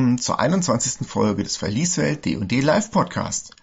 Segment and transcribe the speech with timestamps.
[0.00, 1.06] Willkommen zur 21.
[1.06, 3.54] Folge des Verlieswelt D&D Live Podcast.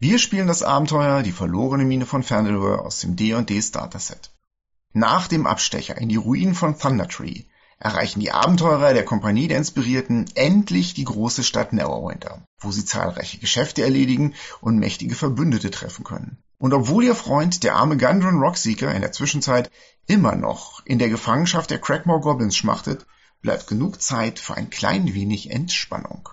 [0.00, 4.32] Wir spielen das Abenteuer Die verlorene Mine von Fandalore aus dem D&D Starter-Set.
[4.92, 7.44] Nach dem Abstecher in die Ruinen von Thundertree
[7.78, 13.38] erreichen die Abenteurer der Kompanie der Inspirierten endlich die große Stadt Neverwinter, wo sie zahlreiche
[13.38, 16.38] Geschäfte erledigen und mächtige Verbündete treffen können.
[16.58, 19.70] Und obwohl ihr Freund, der arme Gundren Rockseeker, in der Zwischenzeit
[20.08, 23.06] immer noch in der Gefangenschaft der Crackmore Goblins schmachtet,
[23.40, 26.28] bleibt genug Zeit für ein klein wenig Entspannung.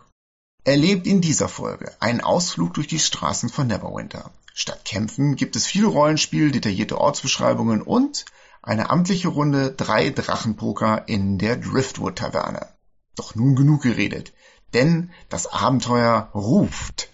[0.63, 4.31] Erlebt in dieser Folge einen Ausflug durch die Straßen von Neverwinter.
[4.53, 8.25] Statt Kämpfen gibt es viel Rollenspiel, detaillierte Ortsbeschreibungen und
[8.63, 12.67] eine amtliche Runde drei Drachenpoker in der Driftwood Taverne.
[13.15, 14.33] Doch nun genug geredet,
[14.73, 17.13] denn das Abenteuer ruft.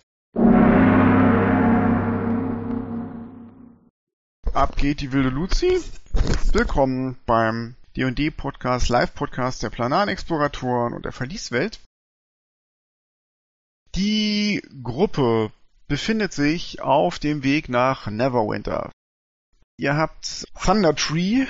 [4.53, 5.81] Ab geht die wilde Luzi.
[6.53, 11.79] Willkommen beim D&D Podcast, Live Podcast der Planaren Exploratoren und der Verlieswelt.
[13.95, 15.51] Die Gruppe
[15.87, 18.91] befindet sich auf dem Weg nach Neverwinter.
[19.77, 21.45] Ihr habt Thunder Tree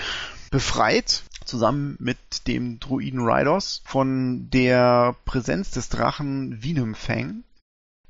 [0.49, 7.43] befreit, zusammen mit dem Druiden Rydos, von der Präsenz des Drachen Venomfang.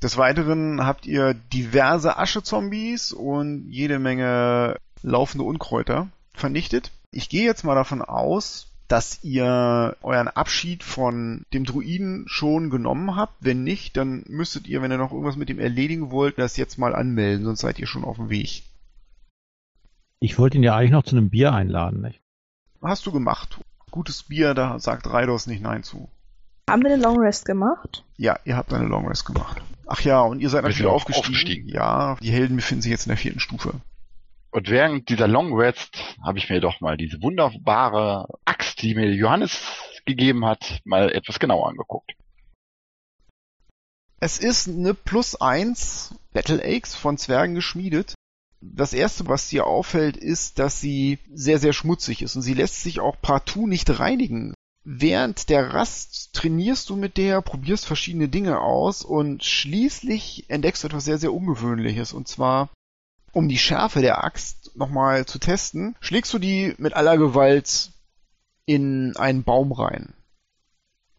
[0.01, 6.91] Des Weiteren habt ihr diverse Aschezombies und jede Menge laufende Unkräuter vernichtet.
[7.11, 13.15] Ich gehe jetzt mal davon aus, dass ihr euren Abschied von dem Druiden schon genommen
[13.15, 13.35] habt.
[13.39, 16.77] Wenn nicht, dann müsstet ihr, wenn ihr noch irgendwas mit ihm erledigen wollt, das jetzt
[16.77, 18.63] mal anmelden, sonst seid ihr schon auf dem Weg.
[20.19, 22.21] Ich wollte ihn ja eigentlich noch zu einem Bier einladen, nicht?
[22.81, 23.59] Hast du gemacht.
[23.91, 26.09] Gutes Bier, da sagt Reidos nicht Nein zu.
[26.69, 28.05] Haben wir eine Long Rest gemacht?
[28.17, 29.61] Ja, ihr habt eine Long Rest gemacht.
[29.87, 31.25] Ach ja, und ihr seid Wir natürlich aufgestiegen.
[31.25, 31.67] aufgestiegen.
[31.67, 33.73] Ja, die Helden befinden sich jetzt in der vierten Stufe.
[34.51, 39.09] Und während dieser Long Rest habe ich mir doch mal diese wunderbare Axt, die mir
[39.13, 39.63] Johannes
[40.05, 42.11] gegeben hat, mal etwas genauer angeguckt.
[44.19, 48.13] Es ist eine Plus 1 Battle Axe von Zwergen geschmiedet.
[48.59, 52.83] Das erste, was dir auffällt, ist, dass sie sehr, sehr schmutzig ist und sie lässt
[52.83, 54.53] sich auch partout nicht reinigen.
[54.83, 60.87] Während der Rast trainierst du mit der, probierst verschiedene Dinge aus und schließlich entdeckst du
[60.87, 62.69] etwas sehr, sehr Ungewöhnliches und zwar
[63.33, 67.91] um die Schärfe der Axt nochmal zu testen, schlägst du die mit aller Gewalt
[68.65, 70.13] in einen Baum rein.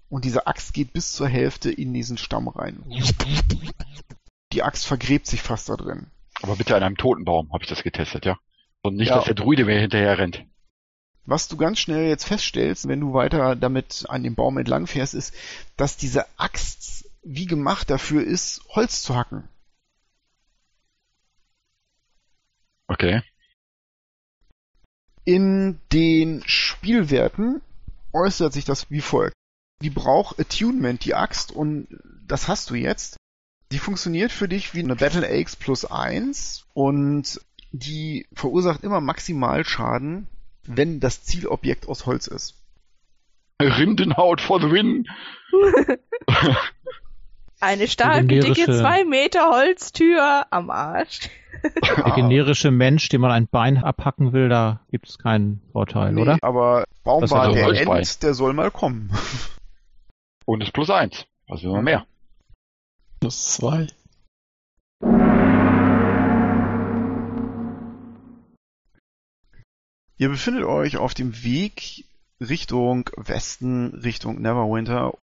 [0.09, 2.85] Und diese Axt geht bis zur Hälfte in diesen Stamm rein.
[4.53, 6.07] Die Axt vergräbt sich fast da drin.
[6.43, 8.37] Aber bitte an einem toten Baum habe ich das getestet, ja?
[8.83, 9.17] Und nicht, Ja.
[9.17, 10.45] dass der Druide mir hinterher rennt.
[11.25, 15.15] Was du ganz schnell jetzt feststellst, wenn du weiter damit an dem Baum entlang fährst,
[15.15, 15.33] ist,
[15.77, 19.45] dass diese Axt wie gemacht dafür ist, Holz zu hacken.
[22.89, 23.23] Okay.
[25.25, 27.63] In den Spielwerten
[28.13, 29.35] äußert sich das wie folgt.
[29.81, 31.89] Die braucht Attunement, die Axt, und
[32.27, 33.17] das hast du jetzt.
[33.73, 37.41] Die funktioniert für dich wie eine Battle Axe plus 1 und
[37.73, 40.29] die verursacht immer Maximalschaden,
[40.65, 42.55] wenn das Zielobjekt aus Holz ist.
[43.61, 45.09] Rindenhaut for the win.
[47.61, 51.31] Eine starke, dicke, zwei Meter Holztür am Arsch.
[51.97, 56.23] Der generische Mensch, dem man ein Bein abhacken will, da gibt es keinen Vorteil, Nee,
[56.23, 56.39] oder?
[56.43, 57.87] Aber Baum Das war wäre der.
[57.87, 59.11] End, der soll mal kommen.
[60.47, 61.27] Und es plus eins.
[61.49, 62.07] Was will man mehr?
[63.21, 63.87] Plus zwei.
[70.19, 72.07] Ihr befindet euch auf dem Weg
[72.41, 75.15] Richtung Westen, Richtung Neverwinter.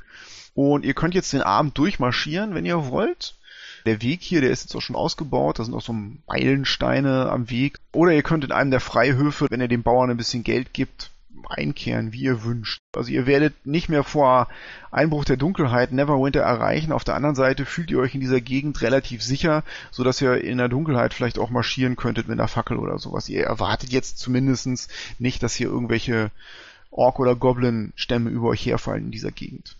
[0.54, 3.39] Und ihr könnt jetzt den Abend durchmarschieren, wenn ihr wollt.
[3.86, 5.60] Der Weg hier, der ist jetzt auch schon ausgebaut.
[5.60, 5.96] Da sind auch so
[6.28, 7.80] Meilensteine am Weg.
[7.92, 11.12] Oder ihr könnt in einem der Freihöfe, wenn ihr den Bauern ein bisschen Geld gibt,
[11.50, 12.82] einkehren, wie ihr wünscht.
[12.96, 14.48] Also ihr werdet nicht mehr vor
[14.92, 16.92] Einbruch der Dunkelheit Neverwinter erreichen.
[16.92, 20.44] Auf der anderen Seite fühlt ihr euch in dieser Gegend relativ sicher, so dass ihr
[20.44, 23.30] in der Dunkelheit vielleicht auch marschieren könntet mit einer Fackel oder sowas.
[23.30, 24.88] Ihr erwartet jetzt zumindestens
[25.18, 26.32] nicht, dass hier irgendwelche
[26.92, 29.76] Ork- oder Goblin-Stämme über euch herfallen in dieser Gegend.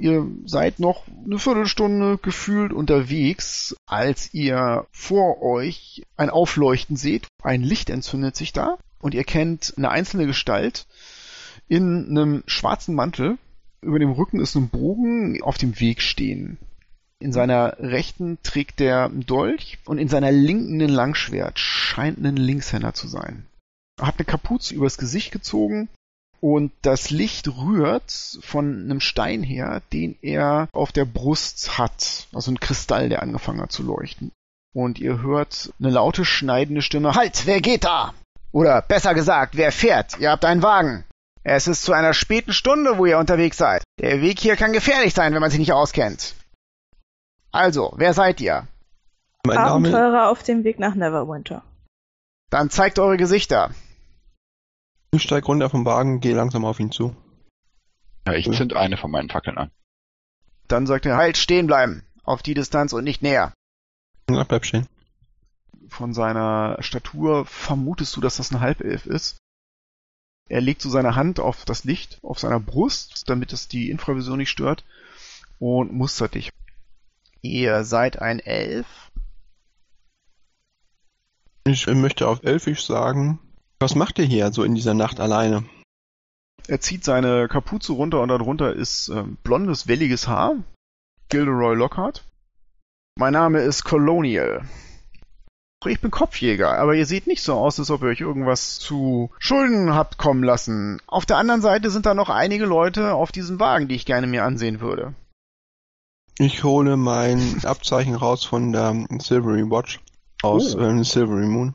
[0.00, 7.26] Ihr seid noch eine Viertelstunde gefühlt unterwegs, als ihr vor euch ein Aufleuchten seht.
[7.42, 10.86] Ein Licht entzündet sich da und ihr kennt eine einzelne Gestalt
[11.68, 13.36] in einem schwarzen Mantel.
[13.82, 16.56] Über dem Rücken ist ein Bogen auf dem Weg stehen.
[17.18, 21.58] In seiner rechten trägt er einen Dolch und in seiner linken ein Langschwert.
[21.58, 23.44] Scheint ein Linkshänder zu sein.
[23.98, 25.90] Er hat eine Kapuze übers Gesicht gezogen
[26.40, 32.26] und das Licht rührt von einem Stein her, den er auf der Brust hat.
[32.32, 34.32] Also ein Kristall, der angefangen hat zu leuchten.
[34.72, 37.14] Und ihr hört eine laute, schneidende Stimme.
[37.14, 38.14] Halt, wer geht da?
[38.52, 40.18] Oder besser gesagt, wer fährt?
[40.18, 41.04] Ihr habt einen Wagen.
[41.42, 43.82] Es ist zu einer späten Stunde, wo ihr unterwegs seid.
[43.98, 46.34] Der Weg hier kann gefährlich sein, wenn man sich nicht auskennt.
[47.52, 48.66] Also, wer seid ihr?
[49.44, 51.62] Mein Name, Abenteurer auf dem Weg nach Neverwinter.
[52.50, 53.70] Dann zeigt eure Gesichter.
[55.12, 57.16] Ich steig runter vom Wagen, gehe langsam auf ihn zu.
[58.26, 59.70] Ja, ich zünd eine von meinen Fackeln an.
[60.68, 62.04] Dann sagt er, halt stehen bleiben.
[62.22, 63.52] Auf die Distanz und nicht näher.
[64.30, 64.86] Ja, bleib stehen.
[65.88, 69.38] Von seiner Statur vermutest du, dass das ein Halbelf ist.
[70.48, 74.38] Er legt so seine Hand auf das Licht auf seiner Brust, damit es die Infravision
[74.38, 74.84] nicht stört,
[75.58, 76.50] und mustert dich.
[77.40, 79.10] Ihr seid ein Elf?
[81.64, 83.38] Ich äh, möchte auf Elfisch sagen,
[83.80, 85.64] was macht ihr hier so in dieser Nacht alleine?
[86.68, 90.56] Er zieht seine Kapuze runter und darunter ist ähm, blondes, welliges Haar.
[91.28, 92.24] Gilderoy Lockhart.
[93.18, 94.64] Mein Name ist Colonial.
[95.86, 99.30] Ich bin Kopfjäger, aber ihr seht nicht so aus, als ob ihr euch irgendwas zu
[99.38, 101.00] Schulden habt kommen lassen.
[101.06, 104.26] Auf der anderen Seite sind da noch einige Leute auf diesem Wagen, die ich gerne
[104.26, 105.14] mir ansehen würde.
[106.38, 110.00] Ich hole mein Abzeichen raus von der Silvery Watch
[110.42, 110.80] aus Oh.
[110.80, 111.74] äh, Silvery Moon.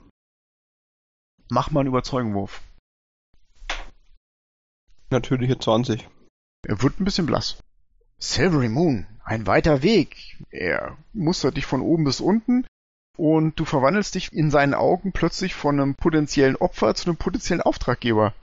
[1.49, 2.61] Mach mal einen Überzeugenwurf.
[5.11, 6.07] Natürliche 20.
[6.67, 7.57] Er wird ein bisschen blass.
[8.17, 10.37] Silvery Moon, ein weiter Weg.
[10.49, 12.65] Er mustert dich von oben bis unten
[13.17, 17.61] und du verwandelst dich in seinen Augen plötzlich von einem potenziellen Opfer zu einem potenziellen
[17.61, 18.33] Auftraggeber.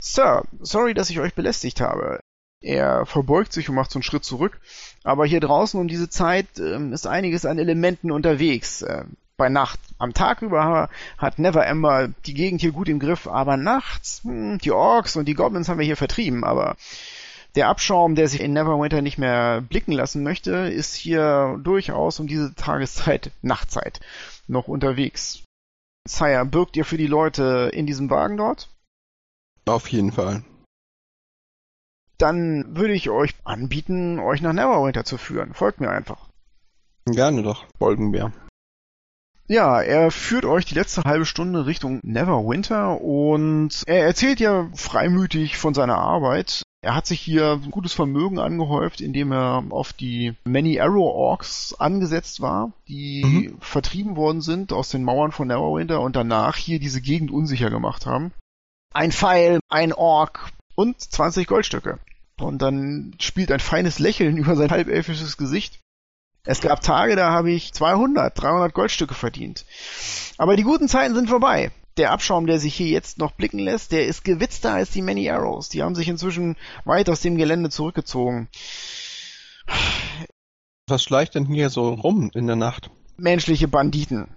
[0.00, 2.20] Sir, sorry, dass ich euch belästigt habe.
[2.62, 4.60] Er verbeugt sich und macht so einen Schritt zurück.
[5.04, 8.82] Aber hier draußen um diese Zeit ähm, ist einiges an Elementen unterwegs.
[8.82, 9.04] Äh,
[9.36, 9.80] bei Nacht.
[9.98, 10.88] Am Tag über
[11.18, 15.26] hat Never Ember die Gegend hier gut im Griff, aber nachts, hm, die Orks und
[15.26, 16.76] die Goblins haben wir hier vertrieben, aber
[17.54, 22.26] der Abschaum, der sich in Neverwinter nicht mehr blicken lassen möchte, ist hier durchaus um
[22.26, 24.00] diese Tageszeit, Nachtzeit,
[24.46, 25.42] noch unterwegs.
[26.06, 28.68] Sire, birgt ihr für die Leute in diesem Wagen dort?
[29.66, 30.42] Auf jeden Fall.
[32.18, 35.54] Dann würde ich euch anbieten, euch nach Neverwinter zu führen.
[35.54, 36.28] Folgt mir einfach.
[37.04, 38.32] Gerne doch, folgen wir.
[39.52, 45.58] Ja, er führt euch die letzte halbe Stunde Richtung Neverwinter und er erzählt ja freimütig
[45.58, 46.62] von seiner Arbeit.
[46.80, 52.40] Er hat sich hier gutes Vermögen angehäuft, indem er auf die Many Arrow Orcs angesetzt
[52.40, 53.58] war, die Mhm.
[53.60, 58.06] vertrieben worden sind aus den Mauern von Neverwinter und danach hier diese Gegend unsicher gemacht
[58.06, 58.32] haben.
[58.94, 60.48] Ein Pfeil, ein Ork.
[60.76, 61.98] Und 20 Goldstücke.
[62.40, 65.78] Und dann spielt ein feines Lächeln über sein halbelfisches Gesicht.
[66.44, 69.64] Es gab Tage, da habe ich 200, 300 Goldstücke verdient.
[70.38, 71.70] Aber die guten Zeiten sind vorbei.
[71.98, 75.30] Der Abschaum, der sich hier jetzt noch blicken lässt, der ist gewitzter als die Many
[75.30, 75.68] Arrows.
[75.68, 78.48] Die haben sich inzwischen weit aus dem Gelände zurückgezogen.
[80.88, 82.90] Was schleicht denn hier so rum in der Nacht?
[83.16, 84.28] Menschliche Banditen.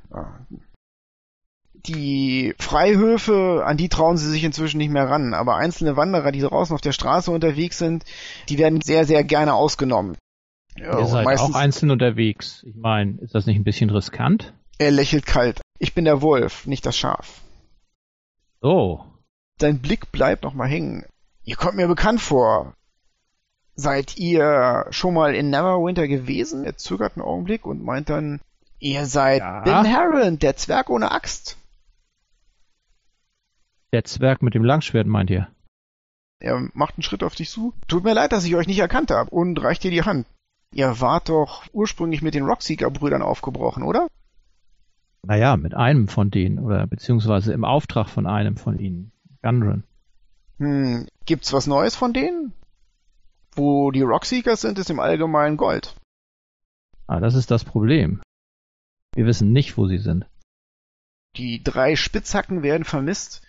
[1.73, 6.41] Die Freihöfe, an die trauen sie sich inzwischen nicht mehr ran, aber einzelne Wanderer, die
[6.41, 8.03] draußen auf der Straße unterwegs sind,
[8.49, 10.17] die werden sehr, sehr gerne ausgenommen.
[10.77, 12.63] Ja, Ihr seid auch einzeln unterwegs.
[12.67, 14.53] Ich meine, ist das nicht ein bisschen riskant?
[14.77, 15.61] Er lächelt kalt.
[15.79, 17.41] Ich bin der Wolf, nicht das Schaf.
[18.61, 19.05] So.
[19.59, 21.05] Sein Blick bleibt noch mal hängen.
[21.43, 22.73] Ihr kommt mir bekannt vor.
[23.75, 26.63] Seid ihr schon mal in Neverwinter gewesen?
[26.65, 28.41] Er zögert einen Augenblick und meint dann,
[28.79, 29.61] ihr seid Ja.
[29.61, 31.57] Ben Heron, der Zwerg ohne Axt.
[33.93, 35.47] Der Zwerg mit dem Langschwert meint ihr?
[36.39, 37.73] Er macht einen Schritt auf dich zu.
[37.87, 40.25] Tut mir leid, dass ich euch nicht erkannt habe und reicht dir die Hand.
[40.75, 44.09] Ihr wart doch ursprünglich mit den Rockseeker-Brüdern aufgebrochen, oder?
[45.25, 49.13] Naja, mit einem von denen oder beziehungsweise im Auftrag von einem von ihnen.
[49.41, 49.85] Gundren.
[50.57, 52.51] Hm, gibt's was Neues von denen?
[53.55, 55.95] Wo die Rockseekers sind, ist im Allgemeinen Gold.
[57.07, 58.21] Ah, das ist das Problem.
[59.13, 60.25] Wir wissen nicht, wo sie sind.
[61.37, 63.41] Die drei Spitzhacken werden vermisst.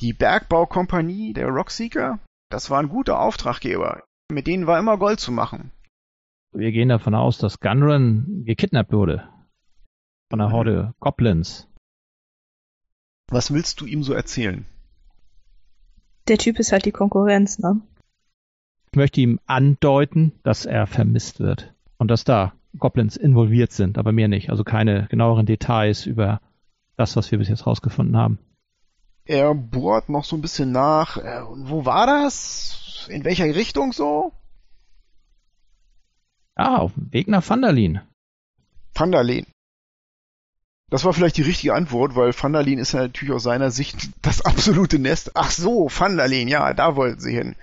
[0.00, 4.04] Die Bergbaukompanie der Rockseeker, das war ein guter Auftraggeber.
[4.30, 5.72] Mit denen war immer Gold zu machen.
[6.56, 9.28] Wir gehen davon aus, dass Gundren gekidnappt wurde.
[10.30, 11.68] Von einer Horde Goblins.
[13.28, 14.64] Was willst du ihm so erzählen?
[16.28, 17.82] Der Typ ist halt die Konkurrenz, ne?
[18.90, 21.74] Ich möchte ihm andeuten, dass er vermisst wird.
[21.98, 24.48] Und dass da Goblins involviert sind, aber mehr nicht.
[24.48, 26.40] Also keine genaueren Details über
[26.96, 28.38] das, was wir bis jetzt rausgefunden haben.
[29.26, 31.18] Er bohrt noch so ein bisschen nach.
[31.18, 33.08] Äh, und wo war das?
[33.10, 34.32] In welcher Richtung so?
[36.56, 38.00] Ah, auf dem Weg nach Vandalin.
[38.94, 39.46] Vandalen.
[40.88, 44.40] Das war vielleicht die richtige Antwort, weil Vandalin ist ja natürlich aus seiner Sicht das
[44.40, 45.32] absolute Nest.
[45.34, 47.56] Ach so, Vandalen, ja, da wollten sie hin.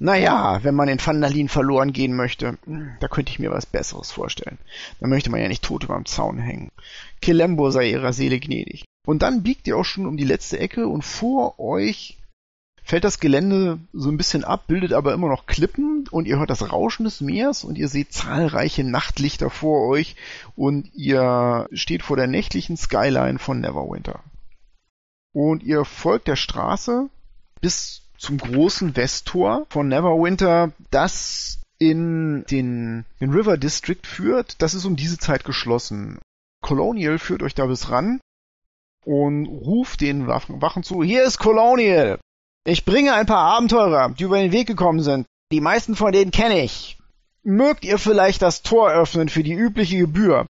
[0.00, 4.10] Naja, wenn man in Vandalin verloren gehen möchte, hm, da könnte ich mir was Besseres
[4.10, 4.58] vorstellen.
[4.98, 6.70] Da möchte man ja nicht tot überm Zaun hängen.
[7.22, 8.84] Kilembo sei ihrer Seele gnädig.
[9.06, 12.18] Und dann biegt ihr auch schon um die letzte Ecke und vor euch
[12.84, 16.50] fällt das Gelände so ein bisschen ab, bildet aber immer noch Klippen und ihr hört
[16.50, 20.16] das Rauschen des Meers und ihr seht zahlreiche Nachtlichter vor euch
[20.54, 24.20] und ihr steht vor der nächtlichen Skyline von Neverwinter.
[25.32, 27.08] Und ihr folgt der Straße
[27.60, 34.60] bis zum großen Westtor von Neverwinter, das in den, den River District führt.
[34.62, 36.18] Das ist um diese Zeit geschlossen.
[36.60, 38.20] Colonial führt euch da bis ran
[39.04, 42.18] und ruft den Wachen zu, hier ist Colonial.
[42.64, 45.26] Ich bringe ein paar Abenteurer, die über den Weg gekommen sind.
[45.52, 46.98] Die meisten von denen kenne ich.
[47.42, 50.46] Mögt ihr vielleicht das Tor öffnen für die übliche Gebühr?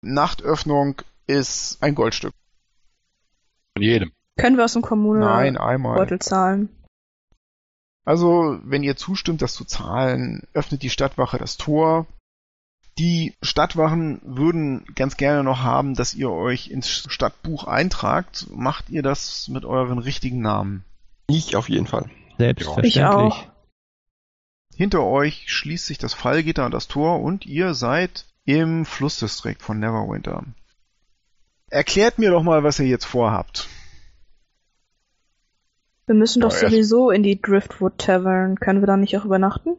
[0.00, 2.32] Nachtöffnung ist ein Goldstück.
[3.76, 4.12] Von jedem.
[4.38, 5.96] Können wir aus dem Kommune Nein, einmal.
[5.96, 6.70] Beutel zahlen?
[8.04, 12.06] Also, wenn ihr zustimmt, das zu zahlen, öffnet die Stadtwache das Tor.
[12.98, 18.46] Die Stadtwachen würden ganz gerne noch haben, dass ihr euch ins Stadtbuch eintragt.
[18.50, 20.84] Macht ihr das mit euren richtigen Namen?
[21.26, 22.10] Ich auf jeden Fall.
[22.38, 22.96] Selbstverständlich.
[22.96, 23.46] Ich auch.
[24.74, 29.78] Hinter euch schließt sich das Fallgitter an das Tor und ihr seid im Flussdistrikt von
[29.78, 30.44] Neverwinter.
[31.70, 33.68] Erklärt mir doch mal, was ihr jetzt vorhabt.
[36.06, 38.56] Wir müssen doch Ja, sowieso in die Driftwood Tavern.
[38.56, 39.76] Können wir da nicht auch übernachten?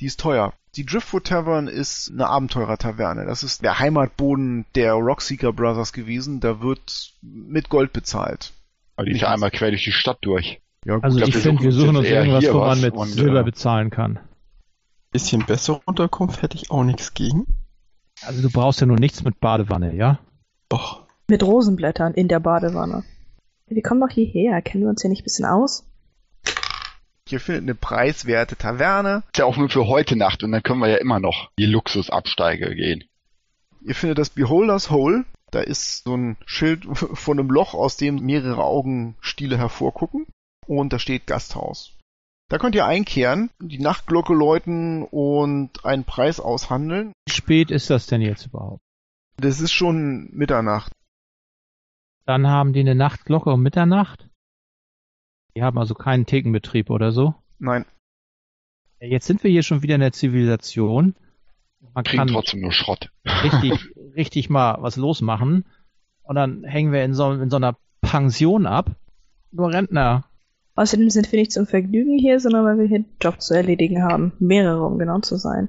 [0.00, 0.52] Die ist teuer.
[0.76, 3.24] Die Driftwood Tavern ist eine Abenteurer-Taverne.
[3.24, 6.40] Das ist der Heimatboden der Rockseeker Brothers gewesen.
[6.40, 8.52] Da wird mit Gold bezahlt.
[8.96, 10.60] Aber die ist ja einmal quer durch die Stadt durch.
[10.84, 11.04] Ja, gut.
[11.04, 13.90] Also ich wir finde, wir suchen uns irgendwas, wo man mit und, Silber äh, bezahlen
[13.90, 14.18] kann.
[15.12, 17.46] Bisschen bessere Unterkunft hätte ich auch nichts gegen.
[18.22, 20.18] Also du brauchst ja nur nichts mit Badewanne, ja?
[20.68, 21.06] Doch.
[21.28, 23.02] Mit Rosenblättern in der Badewanne.
[23.66, 24.60] Wir kommen doch hierher.
[24.62, 25.86] Kennen wir uns hier nicht ein bisschen aus?
[27.28, 29.24] Ihr findet eine preiswerte Taverne.
[29.26, 31.66] Ist ja auch nur für heute Nacht und dann können wir ja immer noch die
[31.66, 33.04] Luxusabsteige gehen.
[33.80, 35.24] Ihr findet das Beholders Hole.
[35.50, 40.26] Da ist so ein Schild von einem Loch, aus dem mehrere Augenstiele hervorgucken.
[40.66, 41.92] Und da steht Gasthaus.
[42.48, 47.12] Da könnt ihr einkehren, die Nachtglocke läuten und einen Preis aushandeln.
[47.26, 48.80] Wie spät ist das denn jetzt überhaupt?
[49.36, 50.92] Das ist schon Mitternacht.
[52.24, 54.28] Dann haben die eine Nachtglocke um Mitternacht.
[55.56, 57.34] Die haben also keinen Thekenbetrieb oder so.
[57.58, 57.86] Nein,
[59.00, 61.14] Jetzt sind wir hier schon wieder in der Zivilisation.
[61.94, 63.10] Man Kriegen kann trotzdem nur Schrott.
[63.42, 63.72] richtig,
[64.16, 65.64] richtig mal was losmachen.
[66.22, 68.90] Und dann hängen wir in so, in so einer Pension ab.
[69.52, 70.24] Nur Rentner.
[70.74, 74.02] Außerdem sind wir nicht zum Vergnügen hier, sondern weil wir hier einen Job zu erledigen
[74.02, 74.32] haben.
[74.38, 75.68] Mehrere, um genau zu sein.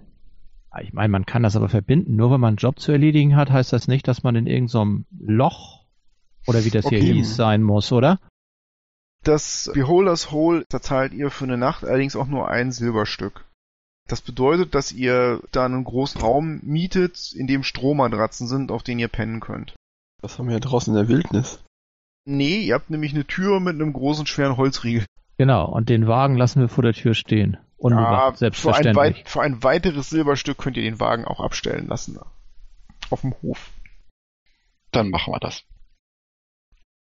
[0.81, 2.15] Ich meine, man kann das aber verbinden.
[2.15, 5.05] Nur wenn man einen Job zu erledigen hat, heißt das nicht, dass man in irgendeinem
[5.17, 5.85] Loch
[6.45, 7.13] oder wie das hier Okay.
[7.13, 8.19] hieß sein muss, oder?
[9.23, 13.45] Das Beholders Hole zahlt ihr für eine Nacht allerdings auch nur ein Silberstück.
[14.07, 18.99] Das bedeutet, dass ihr da einen großen Raum mietet, in dem Strohmatratzen sind, auf denen
[18.99, 19.75] ihr pennen könnt.
[20.21, 21.61] Das haben wir ja draußen in der Wildnis.
[22.25, 25.05] Nee, ihr habt nämlich eine Tür mit einem großen, schweren Holzriegel.
[25.37, 25.69] Genau.
[25.69, 27.57] Und den Wagen lassen wir vor der Tür stehen.
[27.77, 28.95] Unbewacht, für, ein selbstverständlich.
[28.95, 32.19] weit, für ein weiteres Silberstück könnt ihr den Wagen auch abstellen lassen.
[33.09, 33.71] Auf dem Hof.
[34.91, 35.63] Dann machen wir das.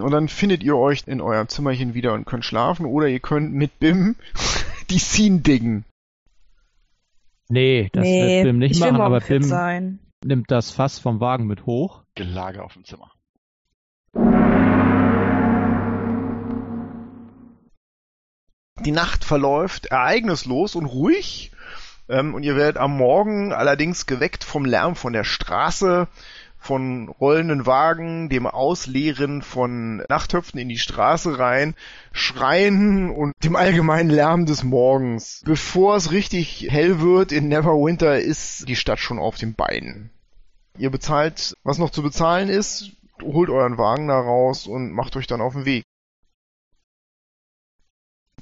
[0.00, 3.52] Und dann findet ihr euch in eurem Zimmerchen wieder und könnt schlafen oder ihr könnt
[3.52, 4.14] mit Bim
[4.90, 5.85] die Scene diggen.
[7.49, 9.99] Nee, das nee, wird Bim nicht machen, aber Bim sein.
[10.25, 12.05] nimmt das Fass vom Wagen mit hoch.
[12.14, 13.11] Gelage auf dem Zimmer.
[18.85, 21.50] Die Nacht verläuft ereignislos und ruhig.
[22.09, 26.07] Ähm, und ihr werdet am Morgen allerdings geweckt vom Lärm von der Straße,
[26.58, 31.74] von rollenden Wagen, dem Ausleeren von Nachttöpfen in die Straße rein,
[32.12, 35.42] Schreien und dem allgemeinen Lärm des Morgens.
[35.44, 40.10] Bevor es richtig hell wird in Neverwinter, ist die Stadt schon auf den Beinen.
[40.76, 45.26] Ihr bezahlt, was noch zu bezahlen ist, holt euren Wagen da raus und macht euch
[45.26, 45.84] dann auf den Weg.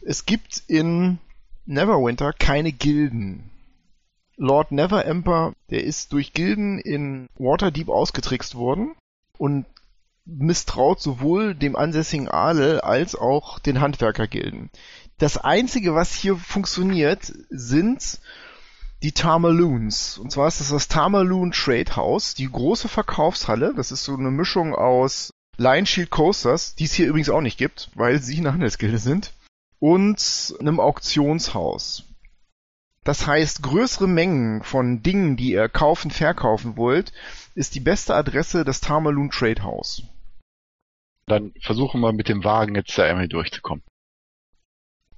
[0.02, 1.18] Es gibt in
[1.64, 3.50] Neverwinter keine Gilden.
[4.36, 8.94] Lord Neverember, der ist durch Gilden in Waterdeep ausgetrickst worden
[9.38, 9.66] und
[10.26, 14.70] misstraut sowohl dem ansässigen Adel als auch den Handwerkergilden.
[15.18, 18.20] Das einzige, was hier funktioniert, sind
[19.02, 20.18] die Tamaloons.
[20.18, 23.72] Und zwar ist das das Tamaloon Trade House, die große Verkaufshalle.
[23.74, 27.56] Das ist so eine Mischung aus Lion Shield Coasters, die es hier übrigens auch nicht
[27.56, 29.32] gibt, weil sie eine Handelsgilde sind,
[29.78, 32.04] und einem Auktionshaus.
[33.06, 37.12] Das heißt, größere Mengen von Dingen, die ihr kaufen, verkaufen wollt,
[37.54, 40.02] ist die beste Adresse das Tamaloon Trade House.
[41.26, 43.84] Dann versuchen wir mit dem Wagen jetzt da einmal durchzukommen.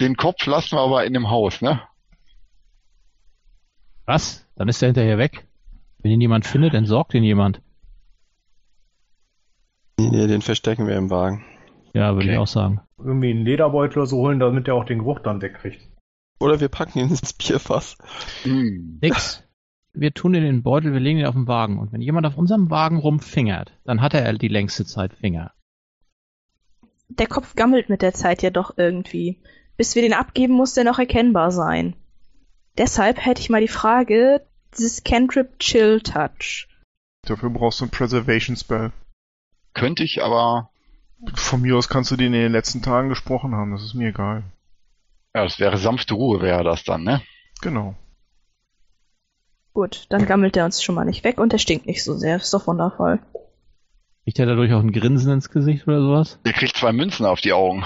[0.03, 1.81] Den Kopf lassen wir aber in dem Haus, ne?
[4.05, 4.47] Was?
[4.57, 5.47] Dann ist er hinterher weg.
[6.01, 7.63] Wenn ihn jemand findet, entsorgt ihn jemand.
[9.99, 11.43] Nee, den verstecken wir im Wagen.
[11.95, 12.33] Ja, würde Okay.
[12.35, 12.83] ich auch sagen.
[12.99, 15.89] Irgendwie einen Lederbeutel oder so holen, damit er auch den Geruch dann wegkriegt.
[16.39, 17.97] Oder wir packen ihn ins Bierfass.
[18.43, 18.99] Hm.
[19.01, 19.43] Nix.
[19.93, 21.79] Wir tun in den Beutel, wir legen ihn auf den Wagen.
[21.79, 25.53] Und wenn jemand auf unserem Wagen rumfingert, dann hat er die längste Zeit Finger.
[27.09, 29.41] Der Kopf gammelt mit der Zeit ja doch irgendwie.
[29.77, 31.97] Bis wir den abgeben, muss der noch erkennbar sein.
[32.77, 36.69] Deshalb hätte ich mal die Frage, dieses Cantrip Chill Touch.
[37.23, 38.93] Dafür brauchst du einen Preservation Spell.
[39.75, 40.71] Könnte ich aber,
[41.35, 44.11] Von mir aus kannst du den in den letzten Tagen gesprochen haben, das ist mir
[44.11, 44.45] egal.
[45.39, 47.23] Ja, das wäre sanfte Ruhe, wäre das dann, ne?
[47.61, 47.95] Genau.
[49.73, 52.37] Gut, dann gammelt der uns schon mal nicht weg und der stinkt nicht so sehr.
[52.37, 53.21] Ist doch wundervoll.
[54.25, 56.41] Kriegt er dadurch auch ein Grinsen ins Gesicht oder sowas?
[56.45, 57.85] Der kriegt zwei Münzen auf die Augen.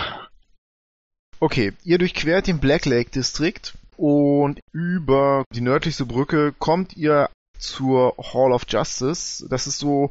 [1.40, 3.60] Okay, ihr durchquert den Black Lake District
[3.98, 7.28] und über die nördlichste Brücke kommt ihr
[7.58, 9.46] zur Hall of Justice.
[9.50, 10.08] Das ist so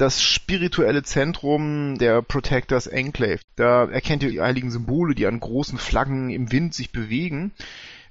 [0.00, 3.40] das spirituelle Zentrum der Protectors Enclave.
[3.56, 7.52] Da erkennt ihr die heiligen Symbole, die an großen Flaggen im Wind sich bewegen.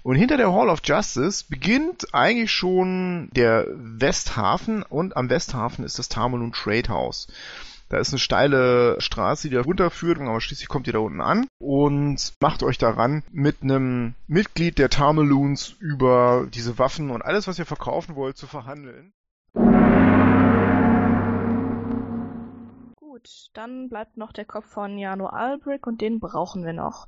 [0.03, 6.00] Und hinter der Hall of Justice beginnt eigentlich schon der Westhafen und am Westhafen ist
[6.00, 7.27] das Tamalun Trade House.
[7.89, 11.48] Da ist eine steile Straße, die da runterführt, aber schließlich kommt ihr da unten an
[11.58, 17.58] und macht euch daran, mit einem Mitglied der Tamaloons über diese Waffen und alles, was
[17.58, 19.12] ihr verkaufen wollt, zu verhandeln.
[23.20, 27.08] Gut, dann bleibt noch der Kopf von Jano Albrecht und den brauchen wir noch.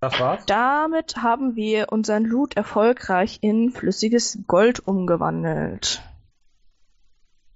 [0.00, 0.44] Das war's?
[0.46, 6.02] Damit haben wir unseren Loot erfolgreich in flüssiges Gold umgewandelt.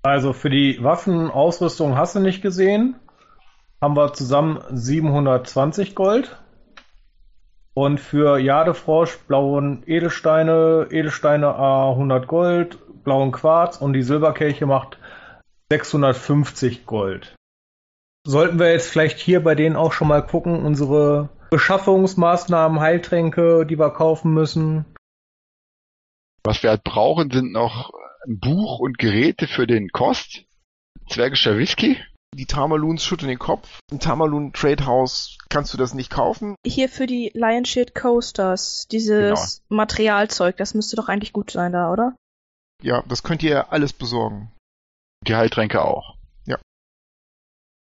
[0.03, 2.95] Also für die Waffenausrüstung hast du nicht gesehen.
[3.81, 6.37] Haben wir zusammen 720 Gold.
[7.75, 14.97] Und für Jadefrosch blauen Edelsteine, Edelsteine A 100 Gold, blauen Quarz und die Silberkelche macht
[15.71, 17.35] 650 Gold.
[18.27, 23.79] Sollten wir jetzt vielleicht hier bei denen auch schon mal gucken, unsere Beschaffungsmaßnahmen, Heiltränke, die
[23.79, 24.85] wir kaufen müssen.
[26.43, 27.93] Was wir halt brauchen, sind noch
[28.27, 30.45] ein Buch und Geräte für den Kost.
[31.09, 31.99] Zwergischer Whisky.
[32.35, 33.79] Die Tamaloons schütteln den Kopf.
[33.93, 36.57] Im Tamaloon Trade House kannst du das nicht kaufen.
[36.67, 41.93] Hier für die Lion Shield Coasters, dieses Materialzeug, das müsste doch eigentlich gut sein da,
[41.93, 42.17] oder?
[42.83, 44.51] Ja, das könnt ihr alles besorgen.
[45.27, 46.16] Die Heiltränke auch.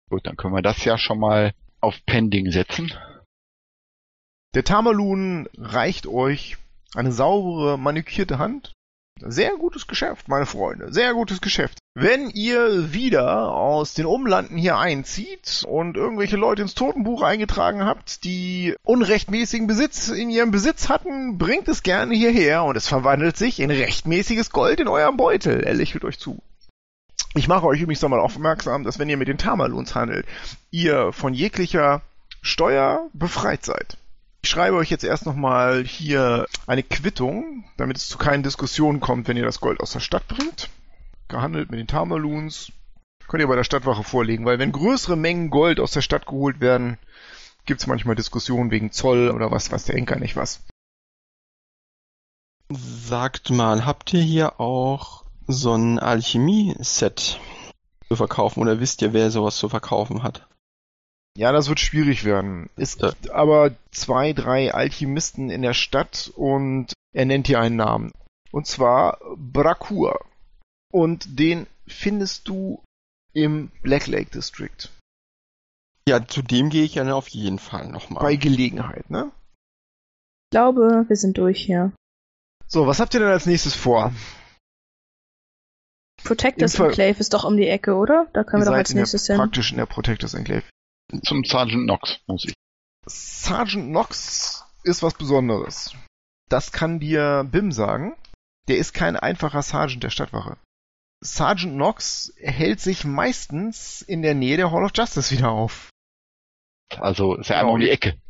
[0.09, 2.92] Gut, dann können wir das ja schon mal auf Pending setzen.
[4.55, 6.57] Der Tamaloon reicht euch
[6.95, 8.73] eine saubere, manikierte Hand.
[9.21, 10.92] Sehr gutes Geschäft, meine Freunde.
[10.92, 11.79] Sehr gutes Geschäft.
[11.95, 18.25] Wenn ihr wieder aus den Umlanden hier einzieht und irgendwelche Leute ins Totenbuch eingetragen habt,
[18.25, 23.59] die unrechtmäßigen Besitz in ihrem Besitz hatten, bringt es gerne hierher und es verwandelt sich
[23.61, 25.64] in rechtmäßiges Gold in eurem Beutel.
[25.64, 26.42] Er lächelt euch zu.
[27.37, 30.27] Ich mache euch übrigens nochmal aufmerksam, dass wenn ihr mit den Tamaloons handelt,
[30.70, 32.01] ihr von jeglicher
[32.40, 33.99] Steuer befreit seid.
[34.42, 39.29] Ich schreibe euch jetzt erst nochmal hier eine Quittung, damit es zu keinen Diskussionen kommt,
[39.29, 40.70] wenn ihr das Gold aus der Stadt bringt.
[41.29, 42.72] Gehandelt mit den Tamaloons.
[43.29, 46.61] Könnt ihr bei der Stadtwache vorlegen, weil wenn größere Mengen Gold aus der Stadt geholt
[46.61, 46.96] werden,
[47.66, 50.64] gibt es manchmal Diskussionen wegen Zoll oder was weiß der Henker nicht was.
[52.70, 57.41] Sagt mal, habt ihr hier auch so ein Alchemie-Set
[58.09, 60.47] zu verkaufen oder wisst ihr, wer sowas zu verkaufen hat?
[61.37, 62.71] Ja, das wird schwierig werden.
[62.77, 63.11] Es Ja.
[63.11, 68.13] gibt aber zwei, drei Alchemisten in der Stadt und er nennt hier einen Namen.
[68.53, 70.19] Und zwar Brakur.
[70.93, 72.83] Und den findest du
[73.35, 74.89] im Black Lake District.
[76.09, 78.23] Ja, zu dem gehe ich ja auf jeden Fall nochmal.
[78.23, 79.31] Bei Gelegenheit, ne?
[80.47, 81.93] Ich glaube, wir sind durch hier.
[82.67, 84.13] So, was habt ihr denn als nächstes vor?
[86.27, 88.27] Protectors Enclave ist doch um die Ecke, oder?
[88.33, 89.37] Da können wir doch als nächstes hin.
[89.37, 90.65] praktisch in der Protectors Enclave.
[91.23, 92.55] Zum Sergeant Knox muss ich.
[93.07, 95.95] Sergeant Knox ist was Besonderes.
[96.49, 98.17] Das kann dir Bim sagen.
[98.69, 100.57] Der ist kein einfacher Sergeant der Stadtwache.
[101.23, 105.91] Sergeant Knox hält sich meistens in der Nähe der Hall of Justice wieder auf.
[106.99, 108.21] Also ist ja einmal um die Ecke.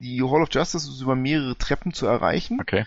[0.00, 2.60] Die Hall of Justice ist über mehrere Treppen zu erreichen.
[2.60, 2.86] Okay.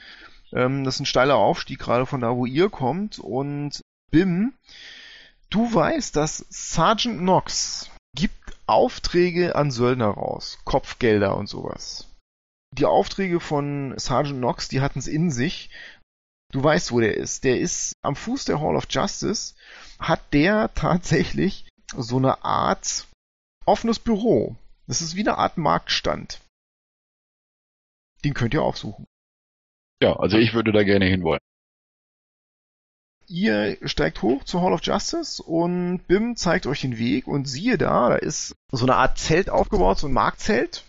[0.54, 3.20] Ähm, das ist ein steiler Aufstieg, gerade von da, wo ihr kommt.
[3.20, 4.54] Und Bim,
[5.50, 10.60] du weißt, dass Sergeant Knox gibt Aufträge an Söldner raus.
[10.66, 12.08] Kopfgelder und sowas.
[12.72, 15.70] Die Aufträge von Sergeant Knox, die hatten es in sich.
[16.52, 17.44] Du weißt, wo der ist.
[17.44, 19.56] Der ist am Fuß der Hall of Justice,
[20.00, 23.08] hat der tatsächlich so eine Art
[23.66, 24.56] offenes Büro.
[24.88, 26.42] Das ist wie eine Art Marktstand.
[28.24, 29.06] Den könnt ihr aufsuchen.
[30.02, 31.40] Ja, also ich würde da gerne hinwollen.
[33.28, 37.78] Ihr steigt hoch zur Hall of Justice und Bim zeigt euch den Weg und siehe
[37.78, 40.86] da, da ist so eine Art Zelt aufgebaut, so ein Marktzelt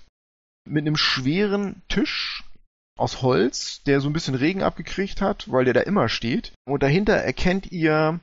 [0.64, 2.44] mit einem schweren Tisch
[2.96, 6.53] aus Holz, der so ein bisschen Regen abgekriegt hat, weil der da immer steht.
[6.64, 8.20] Und dahinter erkennt ihr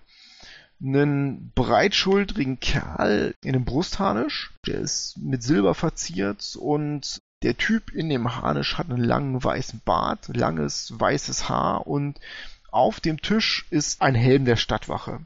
[0.81, 4.53] einen breitschultrigen Kerl in einem Brustharnisch.
[4.67, 9.81] Der ist mit Silber verziert und der Typ in dem Harnisch hat einen langen weißen
[9.85, 12.19] Bart, langes weißes Haar und
[12.75, 15.25] auf dem Tisch ist ein Helm der Stadtwache.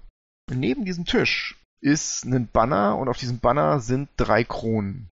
[0.50, 5.10] Und neben diesem Tisch ist ein Banner und auf diesem Banner sind drei Kronen.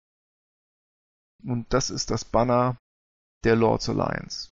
[1.44, 2.76] Und das ist das Banner
[3.44, 4.50] der Lords Alliance.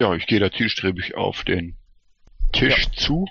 [0.00, 1.76] Ja, ich gehe da zielstrebig auf den
[2.52, 2.92] Tisch Ja.
[2.92, 3.26] zu.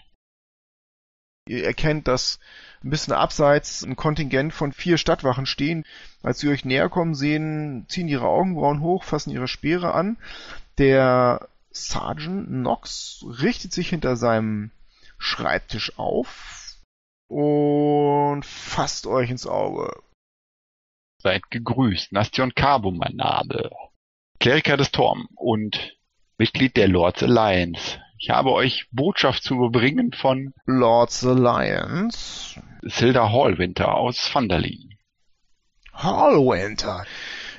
[1.47, 2.39] Ihr erkennt, dass
[2.83, 5.85] ein bisschen abseits ein Kontingent von vier Stadtwachen stehen.
[6.21, 10.17] Als sie euch näher kommen sehen, ziehen ihre Augenbrauen hoch, fassen ihre Speere an.
[10.77, 14.71] Der Sergeant Knox richtet sich hinter seinem
[15.17, 16.75] Schreibtisch auf
[17.27, 20.01] und fasst euch ins Auge.
[21.21, 22.11] Seid gegrüßt.
[22.11, 23.71] Nastion Cabo, mein Name.
[24.39, 25.97] Kleriker des Torm und
[26.37, 28.01] Mitglied der Lords Alliance.
[28.19, 32.61] Ich habe euch Botschaft zu überbringen von Lords Alliance.
[32.81, 34.97] Silda Hallwinter aus Vanderlin.
[35.93, 37.05] Hallwinter.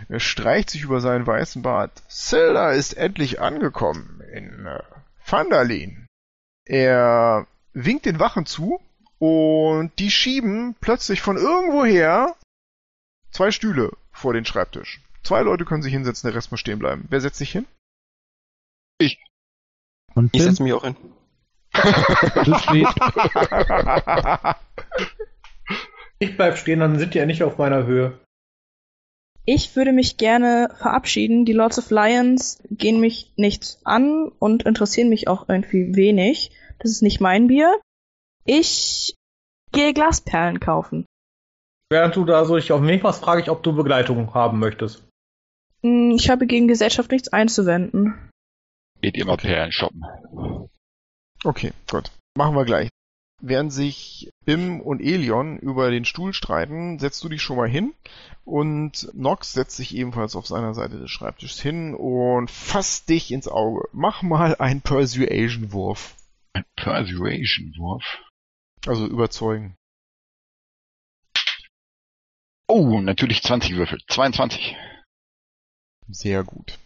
[0.08, 2.02] Er streicht sich über seinen weißen Bart.
[2.08, 4.82] Silda ist endlich angekommen in äh,
[5.26, 6.06] Vandalin.
[6.64, 8.80] Er winkt den Wachen zu
[9.18, 12.34] und die schieben plötzlich von irgendwoher
[13.30, 15.00] zwei Stühle vor den Schreibtisch.
[15.22, 17.06] Zwei Leute können sich hinsetzen, der Rest muss stehen bleiben.
[17.08, 17.66] Wer setzt sich hin?
[20.14, 20.96] Und Ich setze mich auch hin.
[22.44, 22.94] du stehst,
[26.20, 28.18] Ich bleib stehen, dann sind die ja nicht auf meiner Höhe.
[29.46, 31.44] Ich würde mich gerne verabschieden.
[31.44, 36.50] Die Lords of Lions gehen mich nichts an und interessieren mich auch irgendwie wenig.
[36.78, 37.78] Das ist nicht mein Bier.
[38.44, 39.14] Ich
[39.72, 41.04] gehe Glasperlen kaufen.
[41.90, 45.04] Während du da so dich auf mich machst, frage ich, ob du Begleitung haben möchtest.
[45.82, 48.14] Hm, Ich habe gegen Gesellschaft nichts einzuwenden.
[49.02, 50.02] Geht ihr mal Perlen shoppen.
[51.44, 52.10] Okay, gut.
[52.38, 52.88] Machen wir gleich.
[53.46, 57.92] Während sich Bim und Elion über den Stuhl streiten, setzt du dich schon mal hin
[58.46, 63.46] und Nox setzt sich ebenfalls auf seiner Seite des Schreibtisches hin und fasst dich ins
[63.46, 63.86] Auge.
[63.92, 66.16] Mach mal einen Persuasion-Wurf.
[66.54, 68.22] Ein Persuasion-Wurf.
[68.86, 69.76] Also überzeugen.
[72.66, 73.98] Oh, natürlich 20 Würfel.
[74.08, 74.74] 22.
[76.08, 76.78] Sehr gut.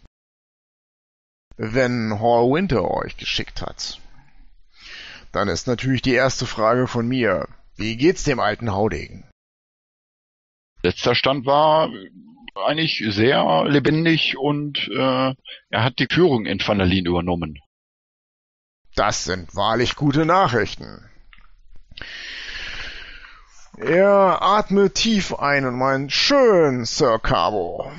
[1.55, 4.01] Wenn Hall Winter euch geschickt hat,
[5.31, 7.47] dann ist natürlich die erste Frage von mir.
[7.75, 9.29] Wie geht's dem alten Haudegen?
[10.83, 11.89] Letzter Stand war
[12.55, 15.33] eigentlich sehr lebendig und äh,
[15.69, 17.59] er hat die Führung in Vanderlin übernommen.
[18.95, 21.09] Das sind wahrlich gute Nachrichten.
[23.81, 27.89] Er atmet tief ein und meint, schön, Sir Cabo.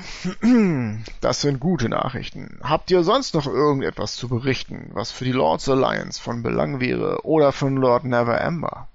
[1.23, 2.61] Das sind gute Nachrichten.
[2.62, 7.25] Habt ihr sonst noch irgendetwas zu berichten, was für die Lords Alliance von Belang wäre
[7.25, 8.88] oder von Lord Never Ember?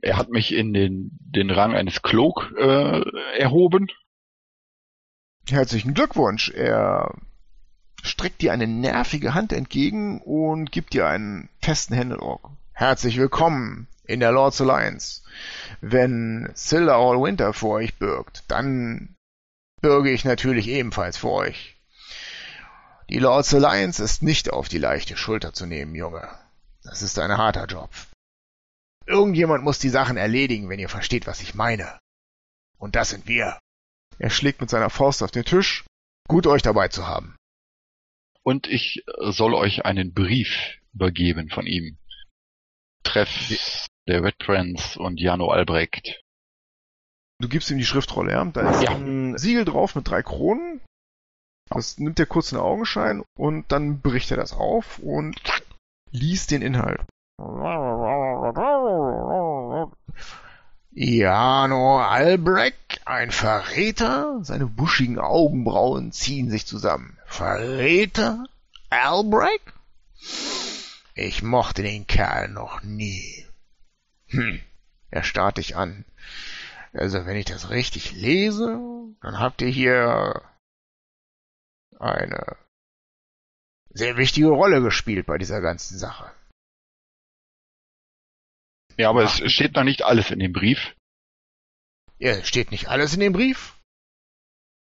[0.00, 3.02] Er hat mich in den, den Rang eines Cloak äh,
[3.36, 3.88] erhoben.
[5.48, 6.50] Herzlichen Glückwunsch.
[6.50, 7.16] Er
[8.04, 12.50] streckt dir eine nervige Hand entgegen und gibt dir einen festen Händedruck.
[12.72, 15.22] Herzlich willkommen in der Lords Alliance.
[15.80, 19.14] Wenn Silda Allwinter vor euch bürgt, dann
[19.80, 21.76] bürge ich natürlich ebenfalls vor euch.
[23.10, 26.28] Die Lords Alliance ist nicht auf die leichte Schulter zu nehmen, Junge.
[26.82, 27.90] Das ist ein harter Job.
[29.06, 31.98] Irgendjemand muss die Sachen erledigen, wenn ihr versteht, was ich meine.
[32.78, 33.58] Und das sind wir.
[34.18, 35.84] Er schlägt mit seiner Faust auf den Tisch.
[36.28, 37.36] Gut euch dabei zu haben.
[38.42, 41.98] Und ich soll euch einen Brief übergeben von ihm.
[43.04, 46.22] Treff der Red Friends und Jano Albrecht.
[47.40, 48.44] Du gibst ihm die Schriftrolle, ja?
[48.44, 48.90] Da ist Ja.
[48.96, 50.80] ein Siegel drauf mit drei Kronen.
[51.70, 55.38] Das nimmt er kurz in Augenschein und dann bricht er das auf und
[56.10, 57.02] liest den Inhalt.
[60.90, 64.38] Jano Albrecht, ein Verräter?
[64.42, 67.18] Seine buschigen Augenbrauen ziehen sich zusammen.
[67.26, 68.46] Verräter?
[68.90, 69.62] Albrecht?
[71.18, 73.44] Ich mochte den Kerl noch nie.
[74.28, 74.62] Hm,
[75.10, 76.04] er starrt dich an.
[76.92, 78.78] Also, wenn ich das richtig lese,
[79.20, 80.48] dann habt ihr hier
[81.98, 82.56] eine
[83.90, 86.32] sehr wichtige Rolle gespielt bei dieser ganzen Sache.
[88.96, 90.94] Ja, aber es steht noch nicht alles in dem Brief.
[92.18, 93.76] Ja, steht nicht alles in dem Brief?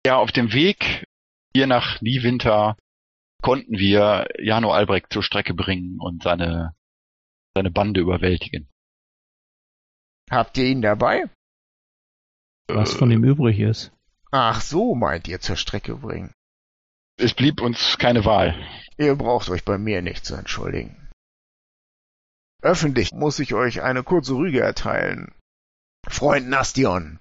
[0.05, 1.03] Ja, auf dem Weg
[1.55, 2.77] hier nach Niewinter
[3.41, 6.75] konnten wir Jano Albrecht zur Strecke bringen und seine,
[7.55, 8.69] seine Bande überwältigen.
[10.29, 11.29] Habt ihr ihn dabei?
[12.67, 13.91] Was von ihm übrig ist.
[14.31, 16.33] Ach so, meint ihr zur Strecke bringen.
[17.17, 18.55] Es blieb uns keine Wahl.
[18.97, 21.09] Ihr braucht euch bei mir nicht zu entschuldigen.
[22.61, 25.33] Öffentlich muss ich euch eine kurze Rüge erteilen.
[26.07, 27.19] Freund Nastion,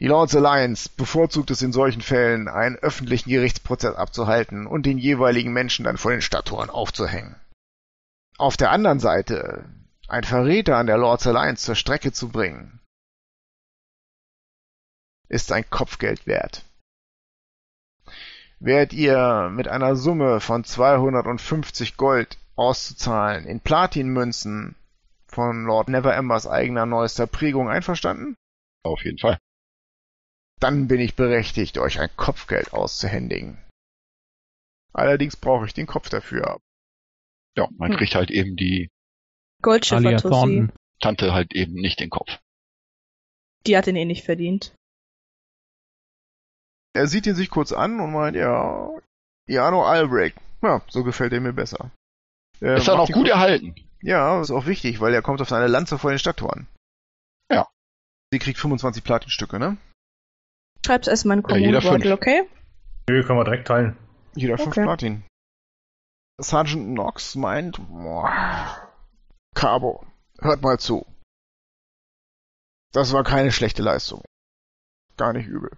[0.00, 5.52] die Lords Alliance bevorzugt es in solchen Fällen, einen öffentlichen Gerichtsprozess abzuhalten und den jeweiligen
[5.52, 7.36] Menschen dann vor den Stadttoren aufzuhängen.
[8.38, 9.66] Auf der anderen Seite,
[10.08, 12.80] ein Verräter an der Lords Alliance zur Strecke zu bringen,
[15.28, 16.64] ist ein Kopfgeld wert.
[18.58, 24.76] Wärt ihr mit einer Summe von 250 Gold auszuzahlen in Platinmünzen
[25.26, 28.34] von Lord Neverembers eigener neuester Prägung einverstanden?
[28.82, 29.38] Auf jeden Fall.
[30.60, 33.58] Dann bin ich berechtigt, euch ein Kopfgeld auszuhändigen.
[34.92, 36.60] Allerdings brauche ich den Kopf dafür.
[37.56, 37.96] Ja, man Hm.
[37.98, 38.88] kriegt halt eben die
[39.62, 40.20] Goldschiffer.
[41.00, 42.38] Tante halt eben nicht den Kopf.
[43.66, 44.74] Die hat ihn eh nicht verdient.
[46.92, 48.90] Er sieht ihn sich kurz an und meint, ja,
[49.46, 50.36] Jano Albrecht.
[50.62, 51.90] Ja, so gefällt er mir besser.
[52.60, 53.74] Er Ist er noch gut erhalten?
[54.02, 56.66] Ja, ist auch wichtig, weil er kommt auf seine Lanze vor den Stadttoren.
[57.50, 57.68] Ja.
[58.32, 59.76] Sie kriegt 25 Platinstücke, ne?
[60.84, 62.20] Schreib's erstmal in Ja, jeder Kommunenbeutel, fünf.
[62.20, 62.42] okay?
[63.08, 63.96] Nö, können wir direkt teilen.
[64.34, 64.82] Jeder fünf Okay.
[64.84, 65.24] Platin.
[66.40, 68.88] Sergeant Knox meint, boah,
[69.54, 70.06] Cabo,
[70.40, 71.04] hört mal zu.
[72.92, 74.22] Das war keine schlechte Leistung.
[75.16, 75.70] Gar nicht übel.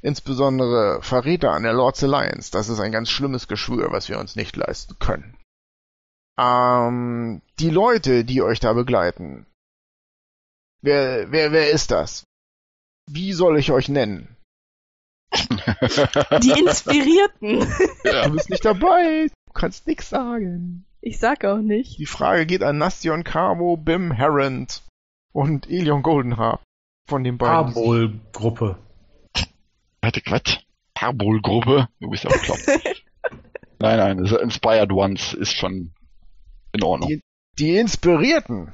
[0.00, 4.36] Insbesondere Verräter an der Lords Alliance, das ist ein ganz schlimmes Geschwür, was wir uns
[4.36, 5.36] nicht leisten können.
[6.38, 9.46] Ähm, die Leute, die euch da begleiten.
[10.80, 12.24] Wer, wer, wer ist das?
[13.12, 14.36] Wie soll ich euch nennen?
[15.32, 17.66] Die Inspirierten.
[18.04, 19.28] Du bist nicht dabei.
[19.46, 20.84] Du kannst nix sagen.
[21.00, 21.98] Ich sag auch nicht.
[21.98, 24.82] Die Frage geht an Nastion Camo, Bim Harrend
[25.32, 26.60] und Elion Goldenhaar.
[27.08, 27.54] Von den beiden.
[27.54, 28.78] Arbol-Gruppe.
[30.02, 30.58] Warte, Quatsch.
[30.94, 31.88] Parbol-Gruppe?
[31.98, 32.66] Du bist ja bekloppt.
[33.78, 35.92] nein, nein, das Inspired Ones ist schon
[36.72, 37.08] in Ordnung.
[37.08, 37.20] Die,
[37.58, 38.72] die Inspirierten.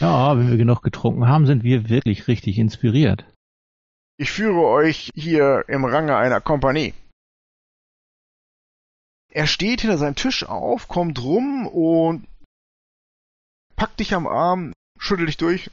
[0.00, 3.24] Ja, wenn wir genug getrunken haben, sind wir wirklich richtig inspiriert.
[4.16, 6.94] Ich führe euch hier im Range einer Kompanie.
[9.32, 12.28] Er steht hinter seinem Tisch auf, kommt rum und
[13.74, 15.70] packt dich am Arm, schüttelt dich durch.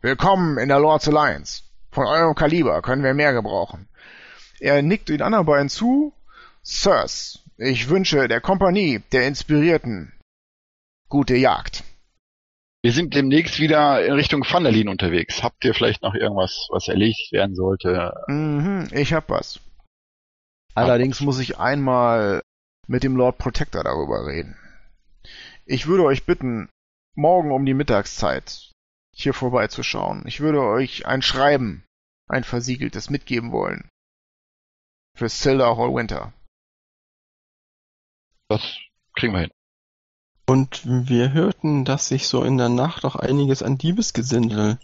[0.00, 1.64] Willkommen in der Lords Alliance.
[1.90, 3.88] Von eurem Kaliber können wir mehr gebrauchen.
[4.60, 6.14] Er nickt den anderen beiden zu.
[6.62, 10.12] Sirs, ich wünsche der Kompanie der Inspirierten
[11.08, 11.82] gute Jagd.
[12.82, 15.44] Wir sind demnächst wieder in Richtung Vanderlin unterwegs.
[15.44, 18.12] Habt ihr vielleicht noch irgendwas, was erledigt werden sollte?
[18.26, 19.60] Mhm, ich hab was.
[20.74, 22.42] Allerdings muss ich einmal
[22.88, 24.56] mit dem Lord Protector darüber reden.
[25.64, 26.68] Ich würde euch bitten,
[27.14, 28.72] morgen um die Mittagszeit
[29.14, 30.24] hier vorbeizuschauen.
[30.26, 31.84] Ich würde euch ein Schreiben,
[32.26, 33.88] ein versiegeltes mitgeben wollen.
[35.16, 36.32] Für Silda Hallwinter.
[38.48, 38.76] Das
[39.14, 39.52] kriegen wir hin.
[40.52, 44.78] Und wir hörten, dass sich so in der Nacht auch einiges an Diebesgesindel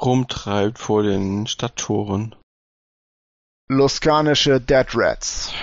[0.00, 2.34] rumtreibt vor den Stadttoren.
[3.68, 5.54] Luskanische Dead Rats.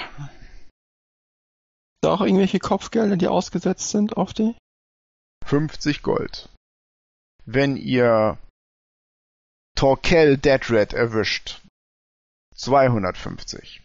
[2.00, 4.56] Da auch irgendwelche Kopfgelder, die ausgesetzt sind auf die?
[5.46, 6.48] 50 Gold.
[7.44, 8.38] Wenn ihr
[9.76, 11.62] Torkel Dead Rat erwischt,
[12.56, 13.82] 250.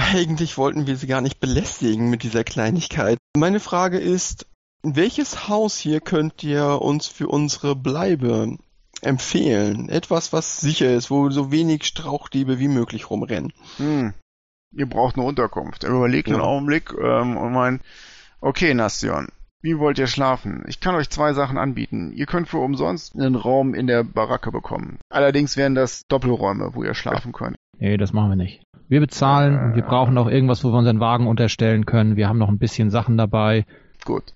[0.00, 3.18] Eigentlich wollten wir sie gar nicht belästigen mit dieser Kleinigkeit.
[3.36, 4.46] Meine Frage ist,
[4.82, 8.56] welches Haus hier könnt ihr uns für unsere Bleibe
[9.02, 9.90] empfehlen?
[9.90, 13.52] Etwas, was sicher ist, wo so wenig Strauchdiebe wie möglich rumrennen.
[13.76, 14.14] Hm.
[14.72, 15.84] Ihr braucht eine Unterkunft.
[15.84, 16.44] Er überlegt einen Ja.
[16.44, 17.82] Augenblick ähm, und meint,
[18.40, 19.28] okay, Nastion,
[19.62, 20.64] wie wollt ihr schlafen?
[20.68, 22.12] Ich kann euch zwei Sachen anbieten.
[22.12, 24.98] Ihr könnt für umsonst einen Raum in der Baracke bekommen.
[25.10, 27.56] Allerdings wären das Doppelräume, wo ihr schlafen könnt.
[27.78, 28.62] Nee, das machen wir nicht.
[28.88, 32.16] Wir bezahlen und wir brauchen noch irgendwas, wo wir unseren Wagen unterstellen können.
[32.16, 33.66] Wir haben noch ein bisschen Sachen dabei.
[34.04, 34.34] Gut.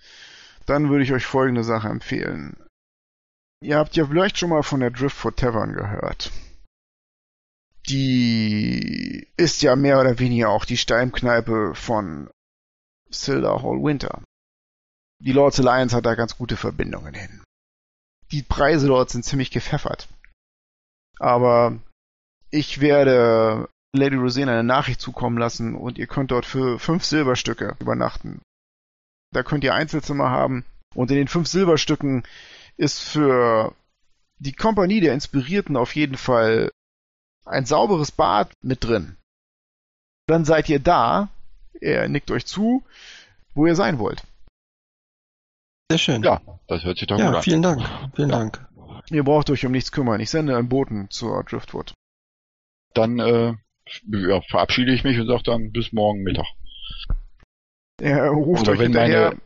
[0.67, 2.57] Dann würde ich euch folgende Sache empfehlen.
[3.61, 6.31] Ihr habt ja vielleicht schon mal von der Driftfoot Tavern gehört.
[7.89, 12.31] Die ist ja mehr oder weniger auch die Steinkneipe von
[13.11, 14.23] Silda Hall Winter.
[15.21, 17.43] Die Lords Alliance hat da ganz gute Verbindungen hin.
[18.31, 20.09] Die Preise dort sind ziemlich gepfeffert.
[21.19, 21.79] Aber
[22.51, 27.77] ich werde Lady Rosena eine Nachricht zukommen lassen und ihr könnt dort für fünf Silberstücke
[27.79, 28.43] übernachten.
[29.33, 32.25] Da könnt ihr Einzelzimmer haben und in den fünf Silberstücken
[32.77, 33.75] ist für
[34.39, 36.71] die Kompanie der Inspirierten auf jeden Fall
[37.45, 39.17] ein sauberes Bad mit drin.
[40.27, 41.29] Dann seid ihr da,
[41.81, 42.83] er nickt euch zu,
[43.55, 44.23] wo ihr sein wollt.
[45.91, 46.23] Sehr schön.
[46.23, 47.43] Ja, das hört sich doch gut ja an.
[47.43, 47.83] vielen Dank.
[48.15, 48.39] Vielen Ja.
[48.39, 48.67] Dank.
[49.11, 50.21] Ihr braucht euch um nichts kümmern.
[50.21, 51.93] Ich sende einen Boten zur Driftwood.
[52.95, 53.55] Dann äh,
[54.11, 56.47] ja, verabschiede ich mich und sage dann bis morgen Mittag.
[58.01, 59.41] Er ruft Oder euch wenn hinterher meine-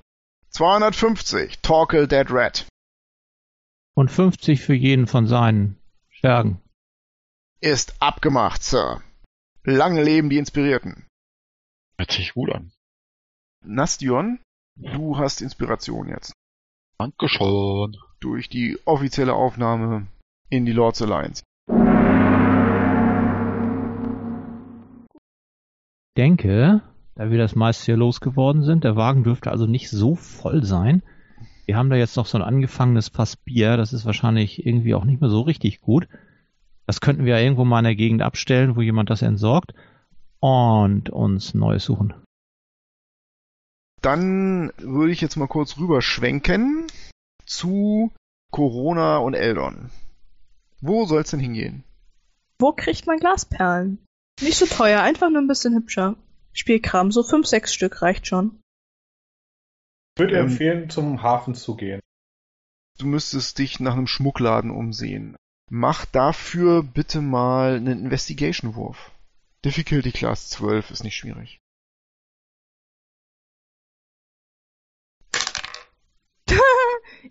[0.50, 2.66] 250, Torkel Dead Rat.
[3.94, 5.76] Und 50 für jeden von seinen
[6.08, 6.60] Schergen.
[7.60, 9.02] Ist abgemacht, Sir.
[9.64, 11.06] Lange leben die Inspirierten.
[11.98, 12.72] Hört sich gut an.
[13.64, 14.40] Nastion,
[14.78, 16.32] du hast Inspiration jetzt.
[16.98, 17.96] Dankeschön.
[18.20, 20.06] Durch die offizielle Aufnahme
[20.50, 21.42] in die Lords Alliance.
[26.18, 26.82] denke,
[27.14, 31.02] da wir das meiste hier losgeworden sind, der Wagen dürfte also nicht so voll sein.
[31.64, 35.04] Wir haben da jetzt noch so ein angefangenes Fass Bier, das ist wahrscheinlich irgendwie auch
[35.04, 36.08] nicht mehr so richtig gut.
[36.86, 39.74] Das könnten wir ja irgendwo mal in der Gegend abstellen, wo jemand das entsorgt
[40.40, 42.14] und uns Neues suchen.
[44.02, 46.86] Dann würde ich jetzt mal kurz rüberschwenken
[47.44, 48.12] zu
[48.52, 49.90] Corona und Eldon.
[50.80, 51.84] Wo soll's denn hingehen?
[52.58, 53.98] Wo kriegt man Glasperlen?
[54.40, 56.16] Nicht so teuer, einfach nur ein bisschen hübscher.
[56.52, 58.60] Spielkram, so fünf, sechs Stück reicht schon.
[60.14, 62.00] Ich würde Ähm, empfehlen, zum Hafen zu gehen.
[62.98, 65.36] Du müsstest dich nach einem Schmuckladen umsehen.
[65.70, 69.12] Mach dafür bitte mal einen Investigation-Wurf.
[69.64, 71.58] Difficulty Class 12 ist nicht schwierig.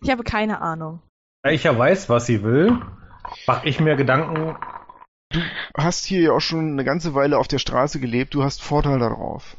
[0.01, 1.01] Ich habe keine Ahnung.
[1.43, 2.81] Da ich ja weiß, was sie will,
[3.45, 4.57] mache ich mir Gedanken,
[5.75, 8.99] Hast hier ja auch schon eine ganze Weile auf der Straße gelebt, du hast Vorteil
[8.99, 9.57] darauf.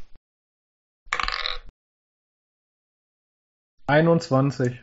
[3.87, 4.83] 21.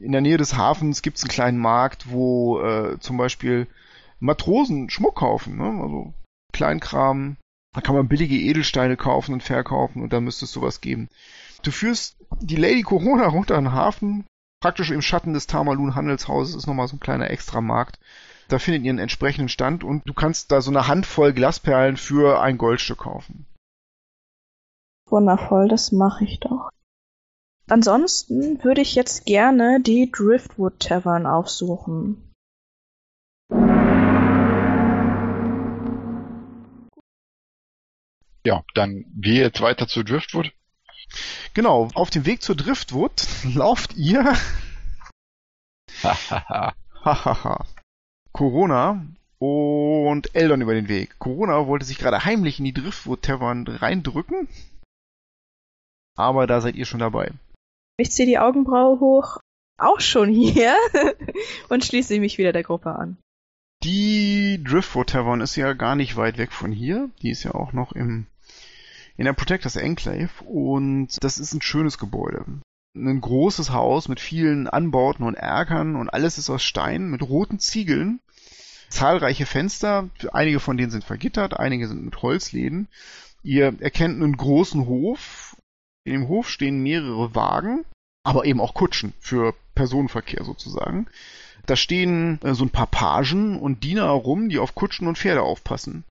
[0.00, 3.68] In der Nähe des Hafens gibt's einen kleinen Markt, wo äh, zum Beispiel
[4.20, 5.82] Matrosen Schmuck kaufen, ne?
[5.82, 6.14] also
[6.52, 7.36] Kleinkram.
[7.74, 11.08] Da kann man billige Edelsteine kaufen und verkaufen und da müsste es sowas geben.
[11.62, 14.26] Du führst die Lady Corona runter in den Hafen,
[14.60, 18.00] praktisch im Schatten des Tamalun Handelshauses ist nochmal so ein kleiner Extramarkt.
[18.48, 22.40] Da findet ihr einen entsprechenden Stand und du kannst da so eine Handvoll Glasperlen für
[22.40, 23.46] ein Goldstück kaufen.
[25.08, 26.70] Wundervoll, das mache ich doch.
[27.68, 32.32] Ansonsten würde ich jetzt gerne die Driftwood Tavern aufsuchen.
[38.44, 40.52] Ja, dann wir jetzt weiter zu Driftwood.
[41.54, 44.34] Genau, auf dem Weg zur Driftwood lauft ihr.
[48.32, 49.04] Corona
[49.38, 51.18] und Eldon über den Weg.
[51.18, 54.48] Corona wollte sich gerade heimlich in die Driftwood Tavern reindrücken.
[56.16, 57.32] Aber da seid ihr schon dabei.
[57.96, 59.38] Ich ziehe die Augenbraue hoch.
[59.78, 60.76] Auch schon hier.
[61.68, 63.16] und schließe mich wieder der Gruppe an.
[63.82, 67.10] Die Driftwood Tavern ist ja gar nicht weit weg von hier.
[67.20, 68.26] Die ist ja auch noch im,
[69.16, 72.44] in der Protectors Enclave und das ist ein schönes Gebäude.
[72.94, 77.58] Ein großes Haus mit vielen Anbauten und Erkern und alles ist aus Stein mit roten
[77.58, 78.20] Ziegeln.
[78.90, 82.88] Zahlreiche Fenster, einige von denen sind vergittert, einige sind mit Holzläden.
[83.42, 85.56] Ihr erkennt einen großen Hof.
[86.04, 87.84] In dem Hof stehen mehrere Wagen,
[88.24, 91.06] aber eben auch Kutschen für Personenverkehr sozusagen.
[91.66, 95.42] Da stehen äh, so ein paar Pagen und Diener rum, die auf Kutschen und Pferde
[95.42, 96.04] aufpassen.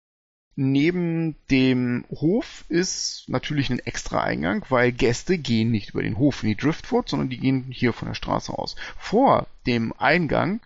[0.55, 6.43] Neben dem Hof ist natürlich ein extra Eingang, weil Gäste gehen nicht über den Hof
[6.43, 8.75] in die Driftwood, sondern die gehen hier von der Straße aus.
[8.97, 10.59] Vor dem Eingang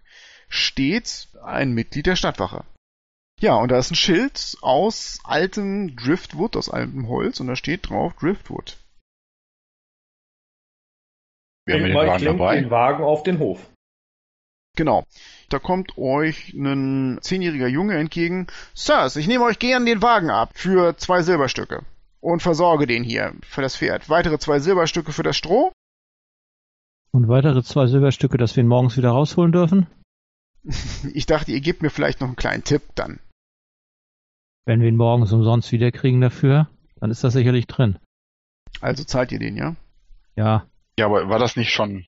[0.49, 2.65] steht ein Mitglied der Stadtwache.
[3.39, 7.89] Ja, und da ist ein Schild aus altem Driftwood, aus altem Holz, und da steht
[7.89, 8.77] drauf Driftwood.
[11.65, 12.55] Wir haben den Wagen dabei.
[12.61, 13.69] den Wagen auf den Hof.
[14.75, 15.05] Genau.
[15.49, 18.47] Da kommt euch ein zehnjähriger Junge entgegen.
[18.73, 21.83] Sirs, ich nehme euch gern den Wagen ab für zwei Silberstücke
[22.19, 24.09] und versorge den hier für das Pferd.
[24.09, 25.71] Weitere zwei Silberstücke für das Stroh.
[27.11, 29.87] Und weitere zwei Silberstücke, dass wir ihn morgens wieder rausholen dürfen?
[31.13, 33.19] Ich dachte, ihr gebt mir vielleicht noch einen kleinen Tipp dann.
[34.65, 36.67] Wenn wir ihn morgens umsonst wiederkriegen dafür,
[36.99, 37.99] dann ist das sicherlich drin.
[38.81, 39.75] Also zahlt ihr den, ja?
[40.35, 40.65] Ja.
[40.97, 42.07] Ja, aber war das nicht schon,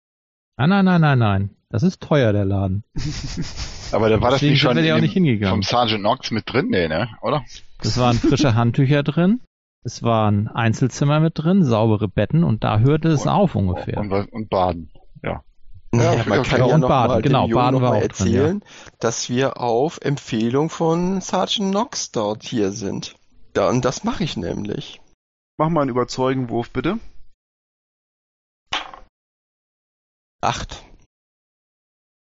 [0.57, 1.51] Nein, nein, nein, nein, nein.
[1.75, 2.85] Das ist teuer, der Laden.
[3.91, 5.51] aber da war das nicht sind schon ja auch dem, hingegangen.
[5.55, 6.69] vom Sergeant Knox mit drin?
[6.69, 7.09] Nee, ne?
[7.21, 7.43] Oder?
[7.81, 9.41] Es waren frische Handtücher drin.
[9.83, 13.99] Es waren Einzelzimmer mit drin, saubere Betten und da hörte es Und- auf ungefähr.
[13.99, 14.93] Und, und Baden.
[15.25, 15.43] Ja.
[15.93, 18.05] Ja, okay, man kann Ja, ja und noch Baden, mal genau, Baden noch war mal
[18.05, 18.41] auch drin, ja.
[18.43, 18.65] erzählen,
[19.01, 23.17] dass wir auf Empfehlung von Sergeant Knox dort hier sind.
[23.57, 25.01] Ja, und das mache ich nämlich.
[25.59, 27.01] Mach mal einen Überzeugenwurf, bitte.
[30.41, 30.85] Acht.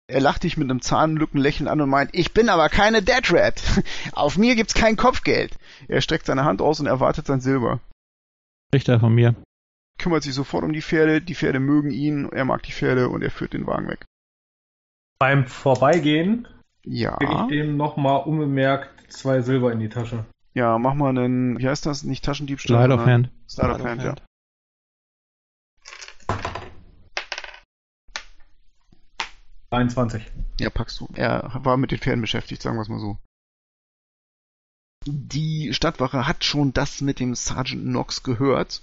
[0.08, 3.62] Er lacht dich mit einem Zahnlückenlächeln an und meint, ich bin aber keine Dead Rat.
[4.12, 5.58] Auf mir gibt's kein Kopfgeld.
[5.88, 7.80] Er streckt seine Hand aus und erwartet sein Silber.
[8.72, 9.36] Kriegt er von mir.
[9.98, 13.24] Kümmert sich sofort um die Pferde, die Pferde mögen ihn, er mag die Pferde und
[13.24, 14.06] er führt den Wagen weg.
[15.18, 16.48] Beim Vorbeigehen
[16.84, 17.16] Ja.
[17.18, 20.26] kriege ich dem nochmal unbemerkt zwei Silber in die Tasche.
[20.54, 22.04] Ja, mach mal einen, wie heißt das?
[22.04, 22.86] Nicht Taschendiebstahl.
[22.86, 23.30] Slide of Hand.
[23.50, 24.16] Slide of Hand, ja.
[29.76, 30.24] 23.
[30.60, 31.10] Ja, packst du.
[31.14, 33.18] Er war mit den Pferden beschäftigt, sagen wir es mal so.
[35.06, 38.82] Die Stadtwache hat schon das mit dem Sergeant Knox gehört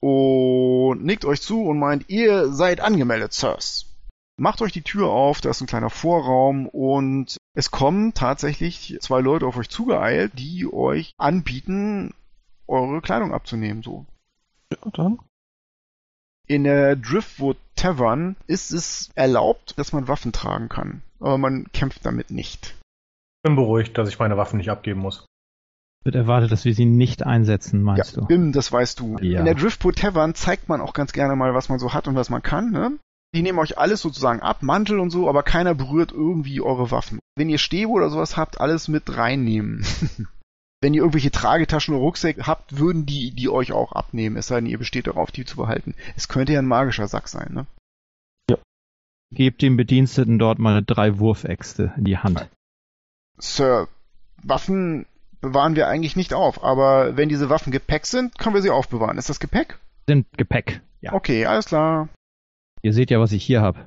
[0.00, 3.86] und nickt euch zu und meint, ihr seid angemeldet, Sirs.
[4.36, 9.20] Macht euch die Tür auf, da ist ein kleiner Vorraum und es kommen tatsächlich zwei
[9.20, 12.14] Leute auf euch zugeeilt, die euch anbieten,
[12.68, 14.06] eure Kleidung abzunehmen, so.
[14.70, 15.18] Ja, dann.
[16.48, 22.06] In der Driftwood Tavern ist es erlaubt, dass man Waffen tragen kann, aber man kämpft
[22.06, 22.74] damit nicht.
[23.42, 25.26] Bin beruhigt, dass ich meine Waffen nicht abgeben muss.
[26.04, 28.26] Wird erwartet, dass wir sie nicht einsetzen, meinst ja, du?
[28.26, 29.18] Bim, das weißt du.
[29.18, 29.40] Ja.
[29.40, 32.14] In der Driftwood Tavern zeigt man auch ganz gerne mal, was man so hat und
[32.14, 32.98] was man kann, ne?
[33.34, 37.18] Die nehmen euch alles sozusagen ab, Mantel und so, aber keiner berührt irgendwie eure Waffen.
[37.36, 39.84] Wenn ihr Stäbe oder sowas habt, alles mit reinnehmen.
[40.80, 44.56] Wenn ihr irgendwelche Tragetaschen oder Rucksäcke habt, würden die die euch auch abnehmen, es sei
[44.56, 45.94] denn, ihr besteht darauf, die zu behalten.
[46.16, 47.66] Es könnte ja ein magischer Sack sein, ne?
[49.30, 52.48] Gebt dem Bediensteten dort mal drei Wurfäxte in die Hand.
[53.36, 53.86] Sir,
[54.42, 55.04] Waffen
[55.40, 59.18] bewahren wir eigentlich nicht auf, aber wenn diese Waffen Gepäck sind, können wir sie aufbewahren.
[59.18, 59.78] Ist das Gepäck?
[60.06, 60.80] Sind Gepäck.
[61.00, 61.12] Ja.
[61.12, 62.08] Okay, alles klar.
[62.82, 63.80] Ihr seht ja, was ich hier habe.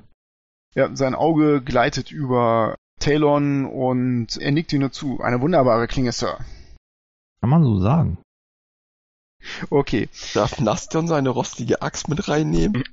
[0.74, 5.20] Ja, sein Auge gleitet über Talon und er nickt dir nur zu.
[5.20, 6.38] Eine wunderbare Klinge, Sir.
[7.42, 8.18] Kann man so sagen.
[9.68, 10.08] Okay.
[10.32, 12.84] Darf Nastion seine rostige Axt mit reinnehmen?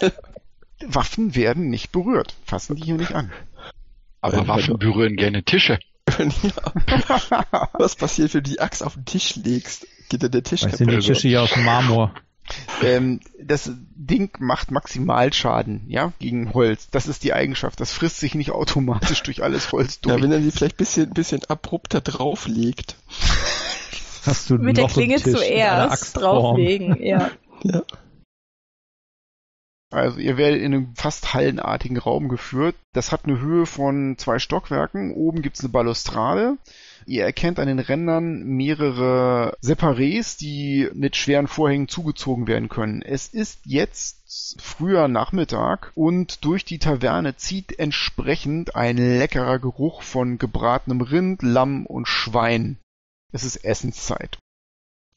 [0.86, 2.36] Waffen werden nicht berührt.
[2.44, 3.32] Fassen die hier nicht an.
[4.20, 5.80] Aber Waffen berühren gerne Tische.
[6.08, 7.68] ja.
[7.72, 9.88] Was passiert, wenn du die Axt auf den Tisch legst?
[10.10, 11.08] Geht dann der Tisch Vielleicht sind die kaputt?
[11.08, 12.14] Tische hier aus Marmor.
[12.82, 16.88] Ähm, das Ding macht Maximalschaden, ja, gegen Holz.
[16.90, 17.80] Das ist die Eigenschaft.
[17.80, 20.16] Das frisst sich nicht automatisch durch alles Holz durch.
[20.16, 22.96] Ja, wenn er die vielleicht ein bisschen, bisschen abrupter drauflegt.
[24.24, 27.30] Hast du Mit der noch einen Klinge zuerst drauflegen, ja.
[27.62, 27.82] Ja.
[29.90, 32.74] Also ihr werdet in einen fast hallenartigen Raum geführt.
[32.92, 35.12] Das hat eine Höhe von zwei Stockwerken.
[35.12, 36.58] Oben gibt's eine Balustrade.
[37.04, 43.02] Ihr erkennt an den Rändern mehrere Separés, die mit schweren Vorhängen zugezogen werden können.
[43.02, 50.38] Es ist jetzt früher Nachmittag und durch die Taverne zieht entsprechend ein leckerer Geruch von
[50.38, 52.78] gebratenem Rind, Lamm und Schwein.
[53.32, 54.38] Es ist Essenszeit.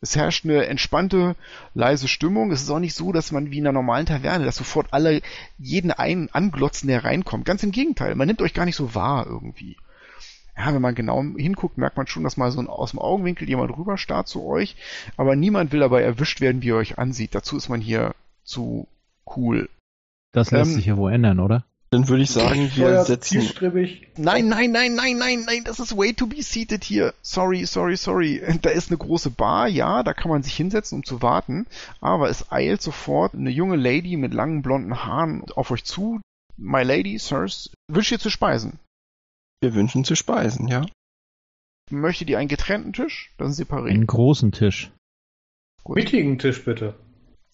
[0.01, 1.35] Es herrscht eine entspannte,
[1.73, 2.51] leise Stimmung.
[2.51, 5.21] Es ist auch nicht so, dass man wie in einer normalen Taverne, dass sofort alle
[5.57, 7.45] jeden einen anglotzen, der reinkommt.
[7.45, 9.75] Ganz im Gegenteil, man nimmt euch gar nicht so wahr irgendwie.
[10.59, 13.47] Ja, wenn man genau hinguckt, merkt man schon, dass mal so ein, aus dem Augenwinkel
[13.47, 14.75] jemand rüber starrt zu euch,
[15.15, 17.33] aber niemand will dabei erwischt werden, wie er euch ansieht.
[17.33, 18.87] Dazu ist man hier zu
[19.37, 19.69] cool.
[20.33, 21.63] Das lässt Ähm, sich ja wohl ändern, oder?
[21.91, 23.39] Dann würde ich sagen, wir Steuert setzen.
[23.39, 24.07] zielstrebig.
[24.17, 27.13] Nein, nein, nein, nein, nein, nein, das ist way to be seated hier.
[27.21, 28.41] Sorry, sorry, sorry.
[28.61, 31.65] Da ist eine große Bar, ja, da kann man sich hinsetzen, um zu warten.
[32.01, 36.19] Aber es eilt sofort eine junge Lady mit langen blonden Haaren auf euch zu.
[36.57, 38.77] My lady, sirs, wünscht ihr zu speisen?
[39.61, 40.85] Wir wünschen zu speisen, ja.
[41.91, 43.33] Möchtet ihr einen getrennten Tisch?
[43.37, 43.89] Das ist separat.
[43.89, 44.91] Einen großen Tisch.
[45.83, 45.95] Gut.
[45.95, 46.95] Mittigen Tisch bitte.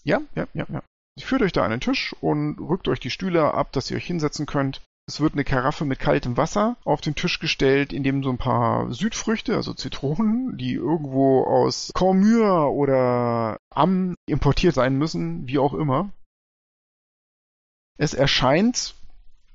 [0.04, 0.84] Ja, ja, ja, ja.
[1.18, 3.98] Sie führt euch da an den Tisch und rückt euch die Stühle ab, dass ihr
[3.98, 4.82] euch hinsetzen könnt.
[5.08, 8.38] Es wird eine Karaffe mit kaltem Wasser auf den Tisch gestellt, in dem so ein
[8.38, 15.74] paar Südfrüchte, also Zitronen, die irgendwo aus Cormure oder Am importiert sein müssen, wie auch
[15.74, 16.12] immer.
[17.98, 18.96] Es erscheint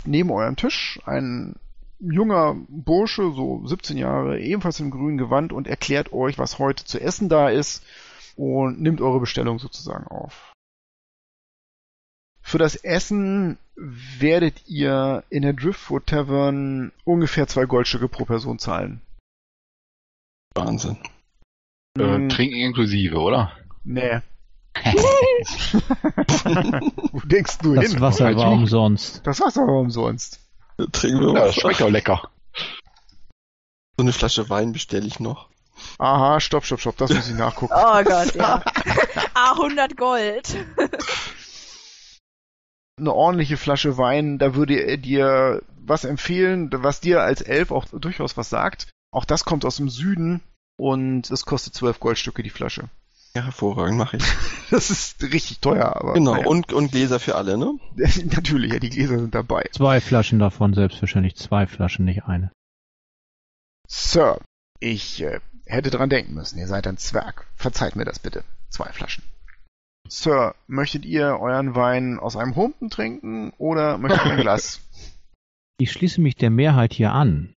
[0.04, 1.56] neben eurem Tisch ein
[2.00, 7.00] junger Bursche, so 17 Jahre, ebenfalls im grünen Gewand und erklärt euch, was heute zu
[7.00, 7.84] essen da ist
[8.36, 10.52] und nimmt eure Bestellung sozusagen auf.
[12.42, 19.00] Für das Essen werdet ihr in der Driftwood Tavern ungefähr zwei Goldstücke pro Person zahlen.
[20.54, 20.96] Wahnsinn.
[21.98, 23.52] Äh, Hm, Trinken inklusive, oder?
[23.84, 24.20] nee.
[27.12, 28.00] Wo denkst du Das hin?
[28.00, 29.26] Wasser Weißt war umsonst.
[29.26, 30.40] Das Wasser war umsonst.
[30.88, 32.30] Trinken wir Ja, das schmeckt auch lecker.
[33.96, 35.48] So eine Flasche Wein bestelle ich noch.
[35.98, 37.72] Aha, stopp, stopp, stopp, das muss ich nachgucken.
[37.74, 38.62] Oh Gott, ja.
[39.34, 40.56] Ah, 100 Gold.
[42.98, 47.86] Eine ordentliche Flasche Wein, da würde er dir was empfehlen, was dir als Elf auch
[47.86, 48.90] durchaus was sagt.
[49.10, 50.42] Auch das kommt aus dem Süden
[50.76, 52.90] und es kostet zwölf Goldstücke die Flasche.
[53.34, 54.24] Ja, hervorragend, mache ich.
[54.70, 56.12] Das ist richtig teuer, aber.
[56.14, 56.46] Genau, naja.
[56.46, 57.76] und, und Gläser für alle, ne?
[57.96, 59.68] Natürlich, ja, die Gläser sind dabei.
[59.72, 61.34] Zwei Flaschen davon, selbstverständlich.
[61.34, 62.52] Zwei Flaschen, nicht eine.
[63.88, 64.40] Sir,
[64.78, 66.58] ich äh, hätte dran denken müssen.
[66.58, 67.46] Ihr seid ein Zwerg.
[67.56, 68.44] Verzeiht mir das bitte.
[68.68, 69.24] Zwei Flaschen.
[70.08, 74.80] Sir, möchtet ihr euren Wein aus einem Humpen trinken oder möchtet ihr ein Glas?
[75.78, 77.54] Ich schließe mich der Mehrheit hier an.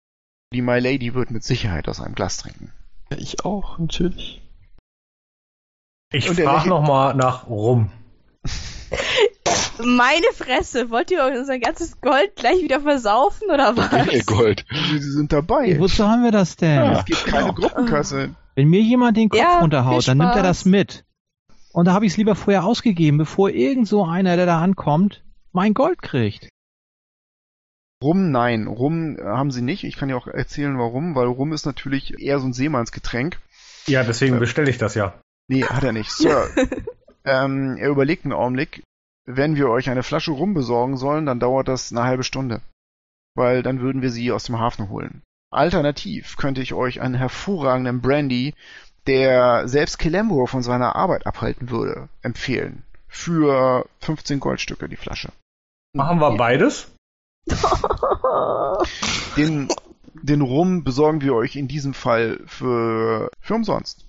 [0.52, 2.72] Die My Lady wird mit Sicherheit aus einem Glas trinken.
[3.10, 4.41] Ja, ich auch, natürlich.
[6.12, 7.90] Ich frage nochmal nach rum.
[9.84, 14.26] Meine Fresse, wollt ihr unser ganzes Gold gleich wieder versaufen oder was?
[14.26, 14.64] Gold.
[14.90, 15.78] Sie sind dabei.
[15.78, 16.92] Wozu haben wir das denn?
[16.92, 18.34] Es gibt keine Gruppenkasse.
[18.54, 21.04] Wenn mir jemand den Kopf Ja, runterhaut, dann nimmt er das mit.
[21.72, 25.24] Und da habe ich es lieber vorher ausgegeben, bevor irgend so einer, der da ankommt,
[25.52, 26.48] mein Gold kriegt.
[28.02, 28.66] Rum, nein.
[28.66, 29.84] Rum äh, haben sie nicht.
[29.84, 31.14] Ich kann ja auch erzählen, warum.
[31.14, 33.38] Weil Rum ist natürlich eher so ein Seemannsgetränk.
[33.86, 35.14] Ja, deswegen bestelle ich das ja.
[35.48, 36.10] Nee, hat er nicht.
[36.10, 36.48] Sir,
[37.24, 38.82] ähm, er überlegt einen Augenblick.
[39.24, 42.60] Wenn wir euch eine Flasche Rum besorgen sollen, dann dauert das eine halbe Stunde.
[43.34, 45.22] Weil dann würden wir sie aus dem Hafen holen.
[45.50, 48.54] Alternativ könnte ich euch einen hervorragenden Brandy,
[49.06, 52.84] der selbst Kilembo von seiner Arbeit abhalten würde, empfehlen.
[53.08, 55.30] Für 15 Goldstücke die Flasche.
[55.94, 56.90] Machen wir beides?
[59.36, 59.68] Den,
[60.14, 64.06] den Rum besorgen wir euch in diesem Fall für, für umsonst.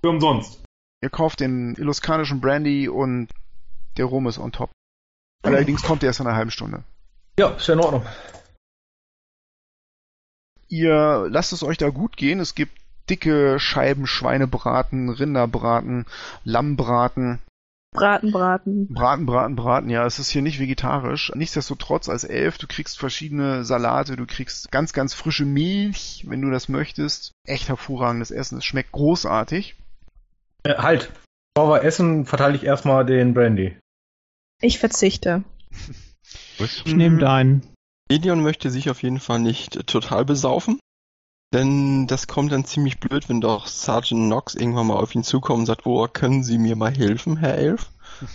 [0.00, 0.62] Für umsonst.
[1.02, 3.28] Ihr kauft den illuskanischen Brandy und
[3.96, 4.70] der Rum ist on top.
[5.42, 6.84] Allerdings kommt er erst in einer halben Stunde.
[7.38, 8.06] Ja, ist ja in Ordnung.
[10.68, 12.40] Ihr lasst es euch da gut gehen.
[12.40, 12.76] Es gibt
[13.08, 16.06] dicke Scheiben Schweinebraten, Rinderbraten,
[16.44, 17.40] Lammbraten,
[17.92, 18.88] Braten, braten.
[18.92, 19.90] Braten, Braten, Braten.
[19.90, 21.32] Ja, es ist hier nicht vegetarisch.
[21.34, 26.50] Nichtsdestotrotz als Elf, du kriegst verschiedene Salate, du kriegst ganz, ganz frische Milch, wenn du
[26.50, 27.32] das möchtest.
[27.46, 28.58] Echt hervorragendes Essen.
[28.58, 29.76] Es schmeckt großartig.
[30.64, 31.12] Äh, halt.
[31.54, 33.76] Bevor wir essen, verteile ich erstmal den Brandy.
[34.60, 35.44] Ich verzichte.
[36.58, 37.62] Ich nehme deinen.
[38.08, 40.80] Gideon möchte sich auf jeden Fall nicht total besaufen.
[41.54, 45.60] Denn das kommt dann ziemlich blöd, wenn doch Sergeant Knox irgendwann mal auf ihn zukommt
[45.60, 47.90] und sagt, wo können Sie mir mal helfen, Herr Elf?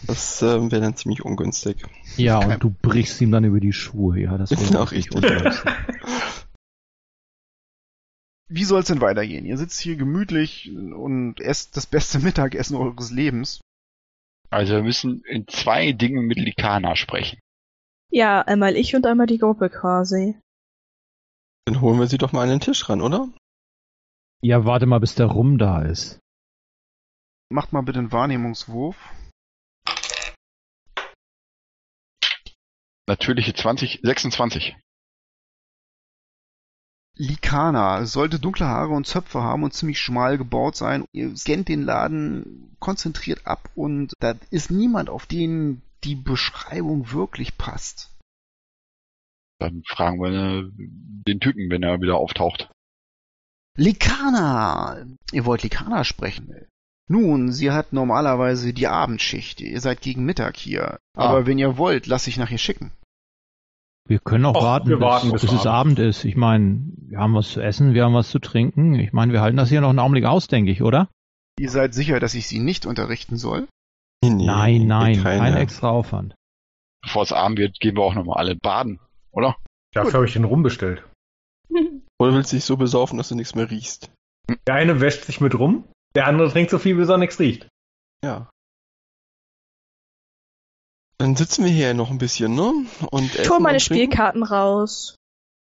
[0.07, 1.85] Das ähm, wäre dann ziemlich ungünstig.
[2.17, 4.19] Ja, und du brichst ihm dann über die Schuhe.
[4.19, 5.31] Ja, das wäre Auch wirklich richtig.
[5.31, 5.71] ungünstig.
[8.49, 9.45] Wie soll's denn weitergehen?
[9.45, 13.61] Ihr sitzt hier gemütlich und esst das beste Mittagessen eures Lebens.
[14.49, 17.39] Also wir müssen in zwei Dingen mit Likana sprechen.
[18.11, 20.37] Ja, einmal ich und einmal die Gruppe quasi.
[21.65, 23.29] Dann holen wir sie doch mal an den Tisch ran, oder?
[24.43, 26.19] Ja, warte mal, bis der Rum da ist.
[27.49, 28.97] Macht mal bitte einen Wahrnehmungswurf.
[33.07, 34.75] Natürliche 20, 26.
[37.15, 41.05] Likana sollte dunkle Haare und Zöpfe haben und ziemlich schmal gebaut sein.
[41.11, 47.57] Ihr scannt den Laden konzentriert ab und da ist niemand, auf den die Beschreibung wirklich
[47.57, 48.09] passt.
[49.59, 52.69] Dann fragen wir äh, den Typen, wenn er wieder auftaucht.
[53.77, 55.05] Likana!
[55.31, 56.53] Ihr wollt Likana sprechen.
[57.09, 59.61] Nun, sie hat normalerweise die Abendschicht.
[59.61, 60.99] Ihr seid gegen Mittag hier.
[61.15, 61.45] Aber Ah.
[61.45, 62.91] wenn ihr wollt, lass ich nachher schicken.
[64.05, 65.97] Wir können auch Och, warten, wir warten, bis, bis bis es Abend.
[65.97, 66.25] Abend ist.
[66.25, 68.95] Ich meine, wir haben was zu essen, wir haben was zu trinken.
[68.95, 71.09] Ich meine, wir halten das hier noch einen Augenblick aus, denke ich, oder?
[71.57, 73.67] Ihr seid sicher, dass ich sie nicht unterrichten soll?
[74.23, 75.39] Nee, nee, nein, nein, keine.
[75.39, 76.35] kein extra Aufwand.
[77.01, 78.99] Bevor es Abend wird, gehen wir auch nochmal alle baden,
[79.31, 79.57] oder?
[79.93, 81.03] Dafür habe ich den Rum bestellt.
[82.19, 84.11] Oder willst du dich so besaufen, dass du nichts mehr riechst?
[84.67, 85.85] Der eine wäscht sich mit rum,
[86.15, 87.67] der andere trinkt so viel, bis er nichts riecht.
[88.23, 88.49] Ja.
[91.23, 92.73] Dann sitzen wir hier noch ein bisschen, ne?
[93.09, 93.79] Und Ich hol meine.
[93.79, 95.15] Spielkarten raus.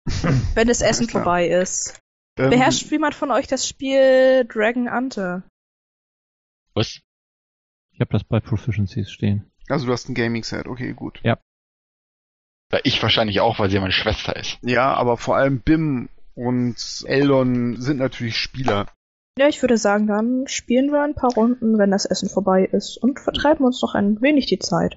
[0.54, 2.00] wenn das Essen vorbei ist.
[2.36, 5.44] Ähm, Beherrscht jemand von euch das Spiel Dragon Ante?
[6.74, 7.00] Was?
[7.92, 9.52] Ich habe das bei Proficiencies stehen.
[9.68, 11.20] Also du hast ein Gaming-Set, okay, gut.
[11.22, 11.38] Ja,
[12.82, 14.58] ich wahrscheinlich auch, weil sie meine Schwester ist.
[14.62, 18.88] Ja, aber vor allem Bim und Eldon sind natürlich Spieler.
[19.38, 22.96] Ja, ich würde sagen, dann spielen wir ein paar Runden, wenn das Essen vorbei ist
[22.96, 24.96] und vertreiben uns noch ein wenig die Zeit.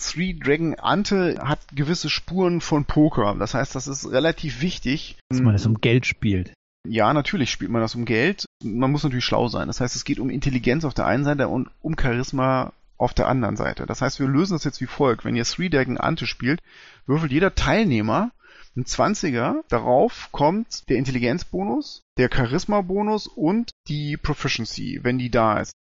[0.00, 3.36] Three Dragon Ante hat gewisse Spuren von Poker.
[3.38, 5.18] Das heißt, das ist relativ wichtig.
[5.28, 6.52] Dass man das um Geld spielt.
[6.88, 8.46] Ja, natürlich spielt man das um Geld.
[8.64, 9.68] Man muss natürlich schlau sein.
[9.68, 13.28] Das heißt, es geht um Intelligenz auf der einen Seite und um Charisma auf der
[13.28, 13.86] anderen Seite.
[13.86, 15.24] Das heißt, wir lösen das jetzt wie folgt.
[15.24, 16.60] Wenn ihr Three Dragon Ante spielt,
[17.06, 18.30] würfelt jeder Teilnehmer
[18.76, 19.62] ein 20er.
[19.68, 25.72] Darauf kommt der Intelligenzbonus, der Charisma-Bonus und die Proficiency, wenn die da ist.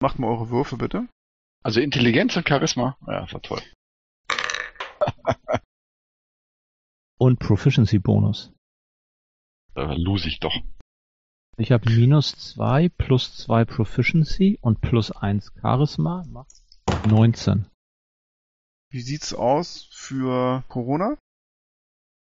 [0.00, 1.06] Macht mal eure Würfe bitte.
[1.66, 2.96] Also Intelligenz und Charisma.
[3.08, 3.60] Ja, das war toll.
[7.18, 8.52] Und Proficiency-Bonus.
[9.74, 10.54] Da lose ich doch.
[11.56, 16.24] Ich habe minus zwei plus zwei Proficiency und plus eins Charisma.
[16.28, 16.52] Macht
[17.08, 17.66] 19.
[18.92, 21.18] Wie sieht's aus für Corona?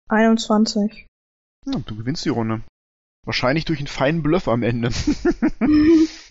[0.09, 1.09] 21.
[1.67, 2.63] Ja, du gewinnst die Runde.
[3.25, 4.91] Wahrscheinlich durch einen feinen Bluff am Ende.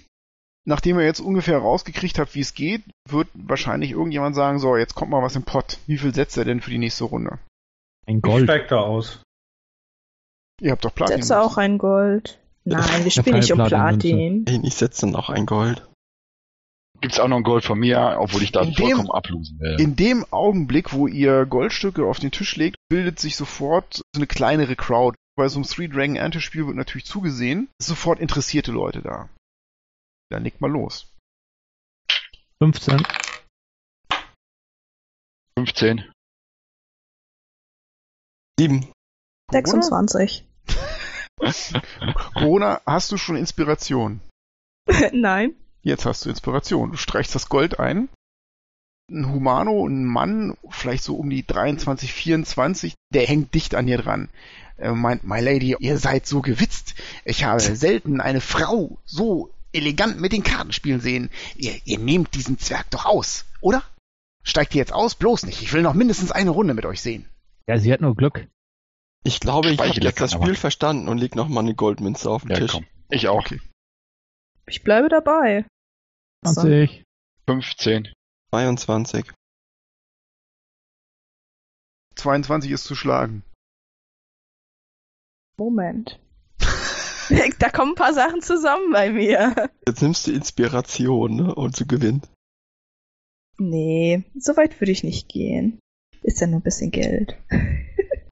[0.66, 4.94] Nachdem ihr jetzt ungefähr rausgekriegt habt, wie es geht, wird wahrscheinlich irgendjemand sagen, so, jetzt
[4.96, 5.80] kommt mal was im Pott.
[5.88, 7.40] Wie viel setzt er denn für die nächste Runde?
[8.08, 8.44] Ein Ich Gold.
[8.44, 9.24] steig da aus.
[10.62, 11.18] Ihr habt doch Platin.
[11.18, 12.40] Setze auch ein Gold.
[12.64, 14.46] Nein, wir spielen nicht um Platin.
[14.64, 15.88] Ich setze noch ein Gold.
[17.00, 19.78] Gibt's auch noch ein Gold von mir, obwohl ich da In dem- vollkommen ablosen will.
[19.80, 24.28] In dem Augenblick, wo ihr Goldstücke auf den Tisch legt, bildet sich sofort so eine
[24.28, 25.18] kleinere Crowd.
[25.36, 27.70] Bei so einem Three Dragon Ante Spiel wird natürlich zugesehen.
[27.80, 29.30] Es sind Sofort interessierte Leute da.
[30.32, 31.12] Dann legt mal los.
[32.64, 33.04] 15.
[35.58, 36.10] 15.
[38.58, 38.92] 7.
[39.52, 40.46] 26.
[42.34, 44.22] Corona, hast du schon Inspiration?
[45.12, 45.54] Nein.
[45.82, 46.92] Jetzt hast du Inspiration.
[46.92, 48.08] Du streichst das Gold ein.
[49.10, 53.98] Ein Humano, ein Mann, vielleicht so um die 23, 24, der hängt dicht an dir
[53.98, 54.30] dran.
[54.78, 56.96] Er meint, My Lady, ihr seid so gewitzt.
[57.26, 61.30] Ich habe selten eine Frau so elegant mit den Karten spielen sehen.
[61.56, 63.84] Ihr, ihr nehmt diesen Zwerg doch aus, oder?
[64.44, 65.16] Steigt ihr jetzt aus?
[65.16, 65.62] Bloß nicht.
[65.62, 67.30] Ich will noch mindestens eine Runde mit euch sehen.
[67.68, 68.48] Ja, sie hat nur Glück.
[69.24, 70.46] Ich glaube, ich habe jetzt das aber.
[70.46, 72.72] Spiel verstanden und leg noch mal eine Goldmünze auf den Ja, Tisch.
[72.72, 72.86] komm.
[73.10, 73.42] Ich auch.
[73.46, 73.62] Okay.
[74.66, 75.66] Ich bleibe dabei.
[76.44, 77.04] 20.
[77.48, 78.12] 15.
[78.52, 79.32] 22.
[82.16, 83.44] 22 ist zu schlagen.
[85.58, 86.20] Moment.
[87.60, 89.70] da kommen ein paar Sachen zusammen bei mir.
[89.88, 91.56] Jetzt nimmst du Inspiration, ne?
[91.56, 92.22] Und zu gewinnen.
[93.58, 95.80] Nee, so weit würde ich nicht gehen.
[96.24, 97.38] Ist ja nur ein bisschen Geld.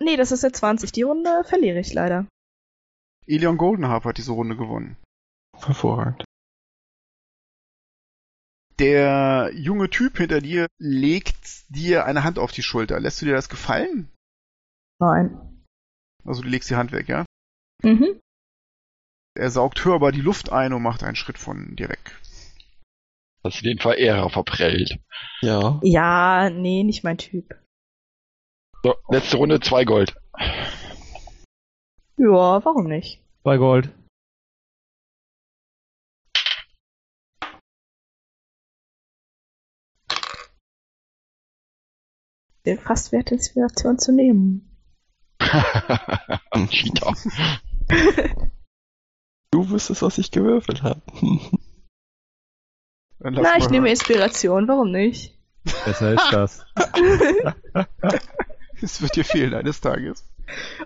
[0.00, 0.92] nee, das ist ja 20.
[0.92, 2.26] Die Runde verliere ich leider.
[3.26, 4.96] Elion Goldenharp hat diese Runde gewonnen.
[5.56, 6.24] Hervorragend.
[8.78, 12.98] Der junge Typ hinter dir legt dir eine Hand auf die Schulter.
[12.98, 14.10] Lässt du dir das gefallen?
[14.98, 15.66] Nein.
[16.24, 17.26] Also du legst die Hand weg, ja?
[17.82, 18.20] Mhm.
[19.34, 22.20] Er saugt hörbar die Luft ein und macht einen Schritt von dir weg.
[23.42, 24.98] Hast du den Verehrer verprellt.
[25.40, 25.80] Ja.
[25.82, 27.54] Ja, nee, nicht mein Typ.
[28.82, 30.14] So, letzte Runde, zwei Gold.
[32.16, 33.22] Ja, warum nicht?
[33.42, 33.90] Zwei Gold.
[42.66, 44.66] Den fast wert Inspiration zu nehmen.
[46.68, 47.14] Cheater.
[49.50, 51.02] Du wüsstest, was ich gewürfelt habe.
[53.18, 53.90] Na, ich nehme.
[53.90, 55.36] Inspiration, warum nicht?
[55.84, 56.64] Besser ist das.
[58.82, 60.24] Es wird dir fehlen eines Tages.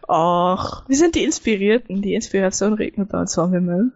[0.09, 2.03] Och, wir sind die Inspirierten.
[2.03, 3.93] Die Inspiration regnet bei uns vom Himmel.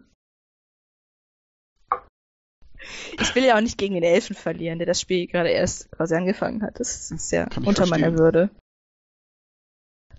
[3.21, 6.15] Ich will ja auch nicht gegen den Elfen verlieren, der das Spiel gerade erst quasi
[6.15, 6.79] angefangen hat.
[6.79, 8.19] Das ist ja unter meiner verstehen.
[8.19, 8.51] Würde.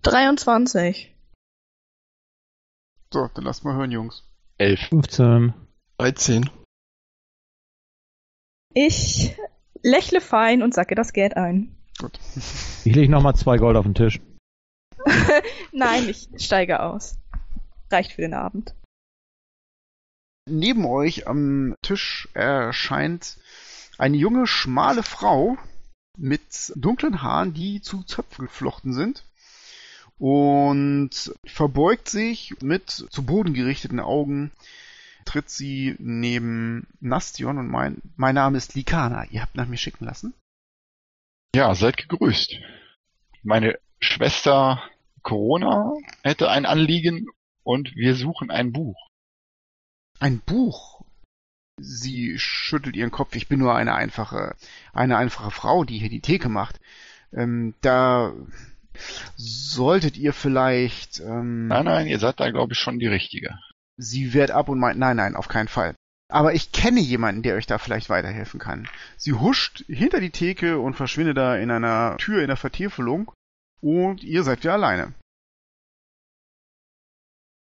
[0.02, 1.16] 23.
[3.12, 4.24] So, dann lass mal hören, Jungs.
[4.60, 4.89] 11.
[4.89, 5.53] 15.
[5.97, 6.49] 13.
[8.76, 9.36] Ich
[9.82, 11.76] lächle fein und sacke das Geld ein.
[11.99, 12.20] Gut.
[12.86, 14.22] Ich lege nochmal zwei Gold auf den Tisch.
[15.74, 17.18] Nein, ich steige aus.
[17.91, 18.74] Reicht für den Abend.
[20.49, 23.38] Neben euch am Tisch erscheint
[23.97, 25.57] eine junge, schmale Frau
[26.18, 29.26] mit dunklen Haaren, die zu Zöpfen geflochten sind.
[30.20, 34.52] Und verbeugt sich mit zu Boden gerichteten Augen,
[35.26, 39.26] tritt sie neben Nastion und mein, mein Name ist Likana.
[39.32, 40.34] Ihr habt nach mir schicken lassen?
[41.56, 42.56] Ja, seid gegrüßt.
[43.44, 44.84] Meine Schwester
[45.24, 45.94] Corona
[46.24, 47.28] hätte ein Anliegen
[47.64, 49.08] und wir suchen ein Buch.
[50.20, 51.02] Ein Buch.
[51.80, 53.36] Sie schüttelt ihren Kopf.
[53.36, 54.56] Ich bin nur eine einfache,
[54.92, 56.80] eine einfache Frau, die hier die Theke macht.
[57.32, 58.34] Ähm, da
[59.36, 61.20] solltet ihr vielleicht.
[61.20, 63.58] Ähm, Nein, nein, ihr seid da, glaube ich, schon die Richtige.
[63.97, 65.95] Sie wehrt ab und meint, nein, nein, auf keinen Fall.
[66.32, 68.88] Aber ich kenne jemanden, der euch da vielleicht weiterhelfen kann.
[69.18, 73.32] Sie huscht hinter die Theke und verschwindet da in einer Tür in der Vertiefelung
[73.82, 75.14] und ihr seid wieder alleine.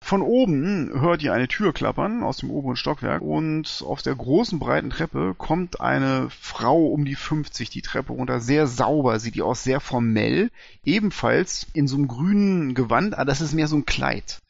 [0.06, 4.60] Von oben hört ihr eine Tür klappern aus dem oberen Stockwerk und auf der großen
[4.60, 8.42] breiten Treppe kommt eine Frau um die 50 die Treppe runter.
[8.42, 10.52] Sehr sauber, sieht die aus, sehr formell.
[10.84, 14.42] Ebenfalls in so einem grünen Gewand, aber das ist mehr so ein Kleid.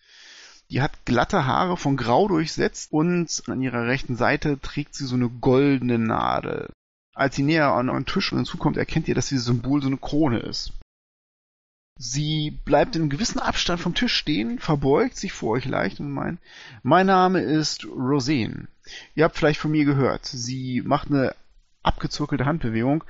[0.71, 5.15] Die hat glatte Haare von Grau durchsetzt und an ihrer rechten Seite trägt sie so
[5.15, 6.71] eine goldene Nadel.
[7.13, 10.39] Als sie näher an einen Tisch hinzukommt, erkennt ihr, dass dieses Symbol so eine Krone
[10.39, 10.73] ist.
[11.95, 16.11] Sie bleibt in einem gewissen Abstand vom Tisch stehen, verbeugt sich vor euch leicht und
[16.11, 16.39] meint,
[16.81, 18.67] mein Name ist Rosine.
[19.15, 20.25] Ihr habt vielleicht von mir gehört.
[20.25, 21.35] Sie macht eine
[21.83, 23.03] abgezirkelte Handbewegung.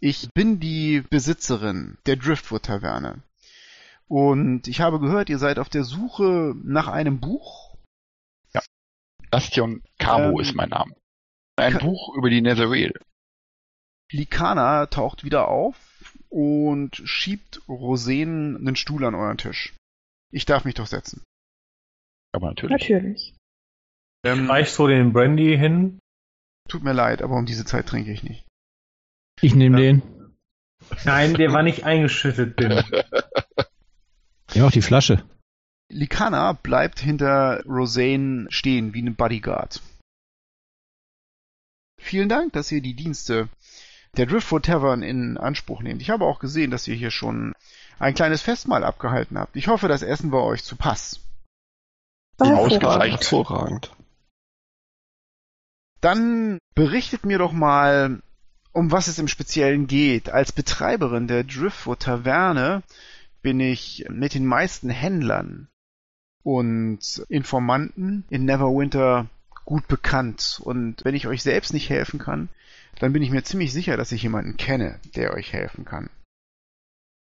[0.00, 3.22] Ich bin die Besitzerin der Driftwood Taverne.
[4.08, 7.76] Und ich habe gehört, ihr seid auf der Suche nach einem Buch.
[8.52, 8.60] Ja.
[9.30, 10.94] Bastion Cabo ähm, ist mein Name.
[11.56, 12.92] Ein Buch über die Netherreal.
[14.12, 15.85] Likana taucht wieder auf
[16.28, 19.74] und schiebt Rosén einen Stuhl an euren Tisch.
[20.32, 21.22] Ich darf mich doch setzen.
[22.32, 22.88] Aber natürlich.
[22.88, 23.34] Natürlich.
[24.24, 25.98] Ähm, Reicht so den Brandy hin?
[26.68, 28.44] Tut mir leid, aber um diese Zeit trinke ich nicht.
[29.40, 29.92] Ich nehme ja.
[29.92, 30.02] den.
[31.04, 32.82] Nein, der war nicht eingeschüttet bin.
[34.54, 35.22] Ja, auch die Flasche.
[35.90, 39.82] Likana bleibt hinter Rosane stehen wie ein Bodyguard.
[42.00, 43.48] Vielen Dank, dass ihr die Dienste
[44.16, 46.02] der Driftwood Tavern in Anspruch nehmt.
[46.02, 47.52] Ich habe auch gesehen, dass ihr hier schon
[47.98, 49.56] ein kleines Festmahl abgehalten habt.
[49.56, 51.20] Ich hoffe, das Essen war euch zu Pass.
[52.38, 53.20] Ausgezeichnet.
[53.20, 53.92] Hervorragend.
[56.00, 58.20] Dann berichtet mir doch mal,
[58.72, 60.28] um was es im Speziellen geht.
[60.28, 62.82] Als Betreiberin der Driftwood Taverne
[63.42, 65.68] bin ich mit den meisten Händlern
[66.42, 69.28] und Informanten in Neverwinter
[69.66, 70.60] gut bekannt.
[70.64, 72.48] Und wenn ich euch selbst nicht helfen kann,
[72.98, 76.08] dann bin ich mir ziemlich sicher, dass ich jemanden kenne, der euch helfen kann.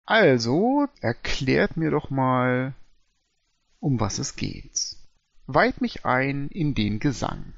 [0.05, 2.75] Also, erklärt mir doch mal,
[3.81, 4.97] um was es geht.
[5.47, 7.55] Weiht mich ein in den Gesang.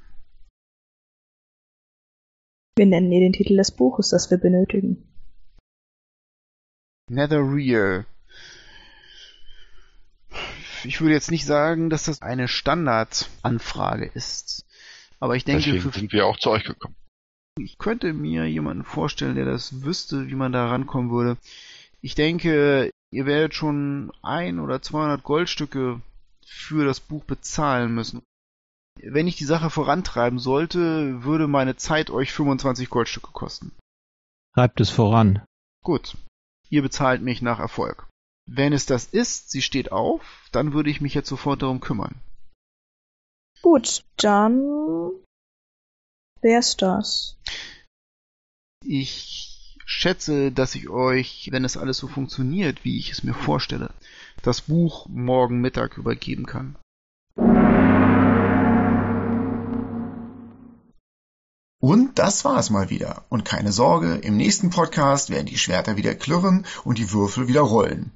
[2.77, 5.09] Wir nennen ihr den Titel des Buches, das wir benötigen.
[7.09, 8.07] Netherreal.
[10.85, 14.66] Ich würde jetzt nicht sagen, dass das eine Standardanfrage ist.
[15.21, 16.95] Aber ich denke, Deswegen sind wir auch zu euch gekommen.
[17.59, 21.39] Ich könnte mir jemanden vorstellen, der das wüsste, wie man da rankommen würde.
[22.03, 26.03] Ich denke, ihr werdet schon ein oder 200 Goldstücke
[26.45, 28.23] für das Buch bezahlen müssen.
[29.03, 33.73] Wenn ich die Sache vorantreiben sollte, würde meine Zeit euch 25 Goldstücke kosten.
[34.55, 35.43] Treibt es voran.
[35.83, 36.17] Gut.
[36.69, 38.09] Ihr bezahlt mich nach Erfolg.
[38.47, 42.14] Wenn es das ist, sie steht auf, dann würde ich mich jetzt sofort darum kümmern.
[43.69, 45.11] Gut, dann
[46.41, 47.37] Wer ist das?
[48.85, 53.93] Ich schätze, dass ich euch, wenn es alles so funktioniert, wie ich es mir vorstelle,
[54.43, 56.77] das Buch morgen Mittag übergeben kann.
[61.81, 63.25] Und das war es mal wieder.
[63.31, 67.62] Und keine Sorge, im nächsten Podcast werden die Schwerter wieder klirren und die Würfel wieder
[67.62, 68.12] rollen.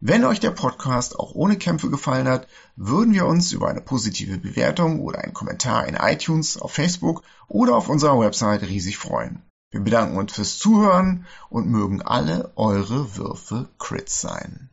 [0.00, 4.36] Wenn euch der Podcast auch ohne Kämpfe gefallen hat, würden wir uns über eine positive
[4.36, 9.42] Bewertung oder einen Kommentar in iTunes, auf Facebook oder auf unserer Website riesig freuen.
[9.70, 14.68] Wir bedanken uns fürs Zuhören und mögen alle eure Würfe Crits sein.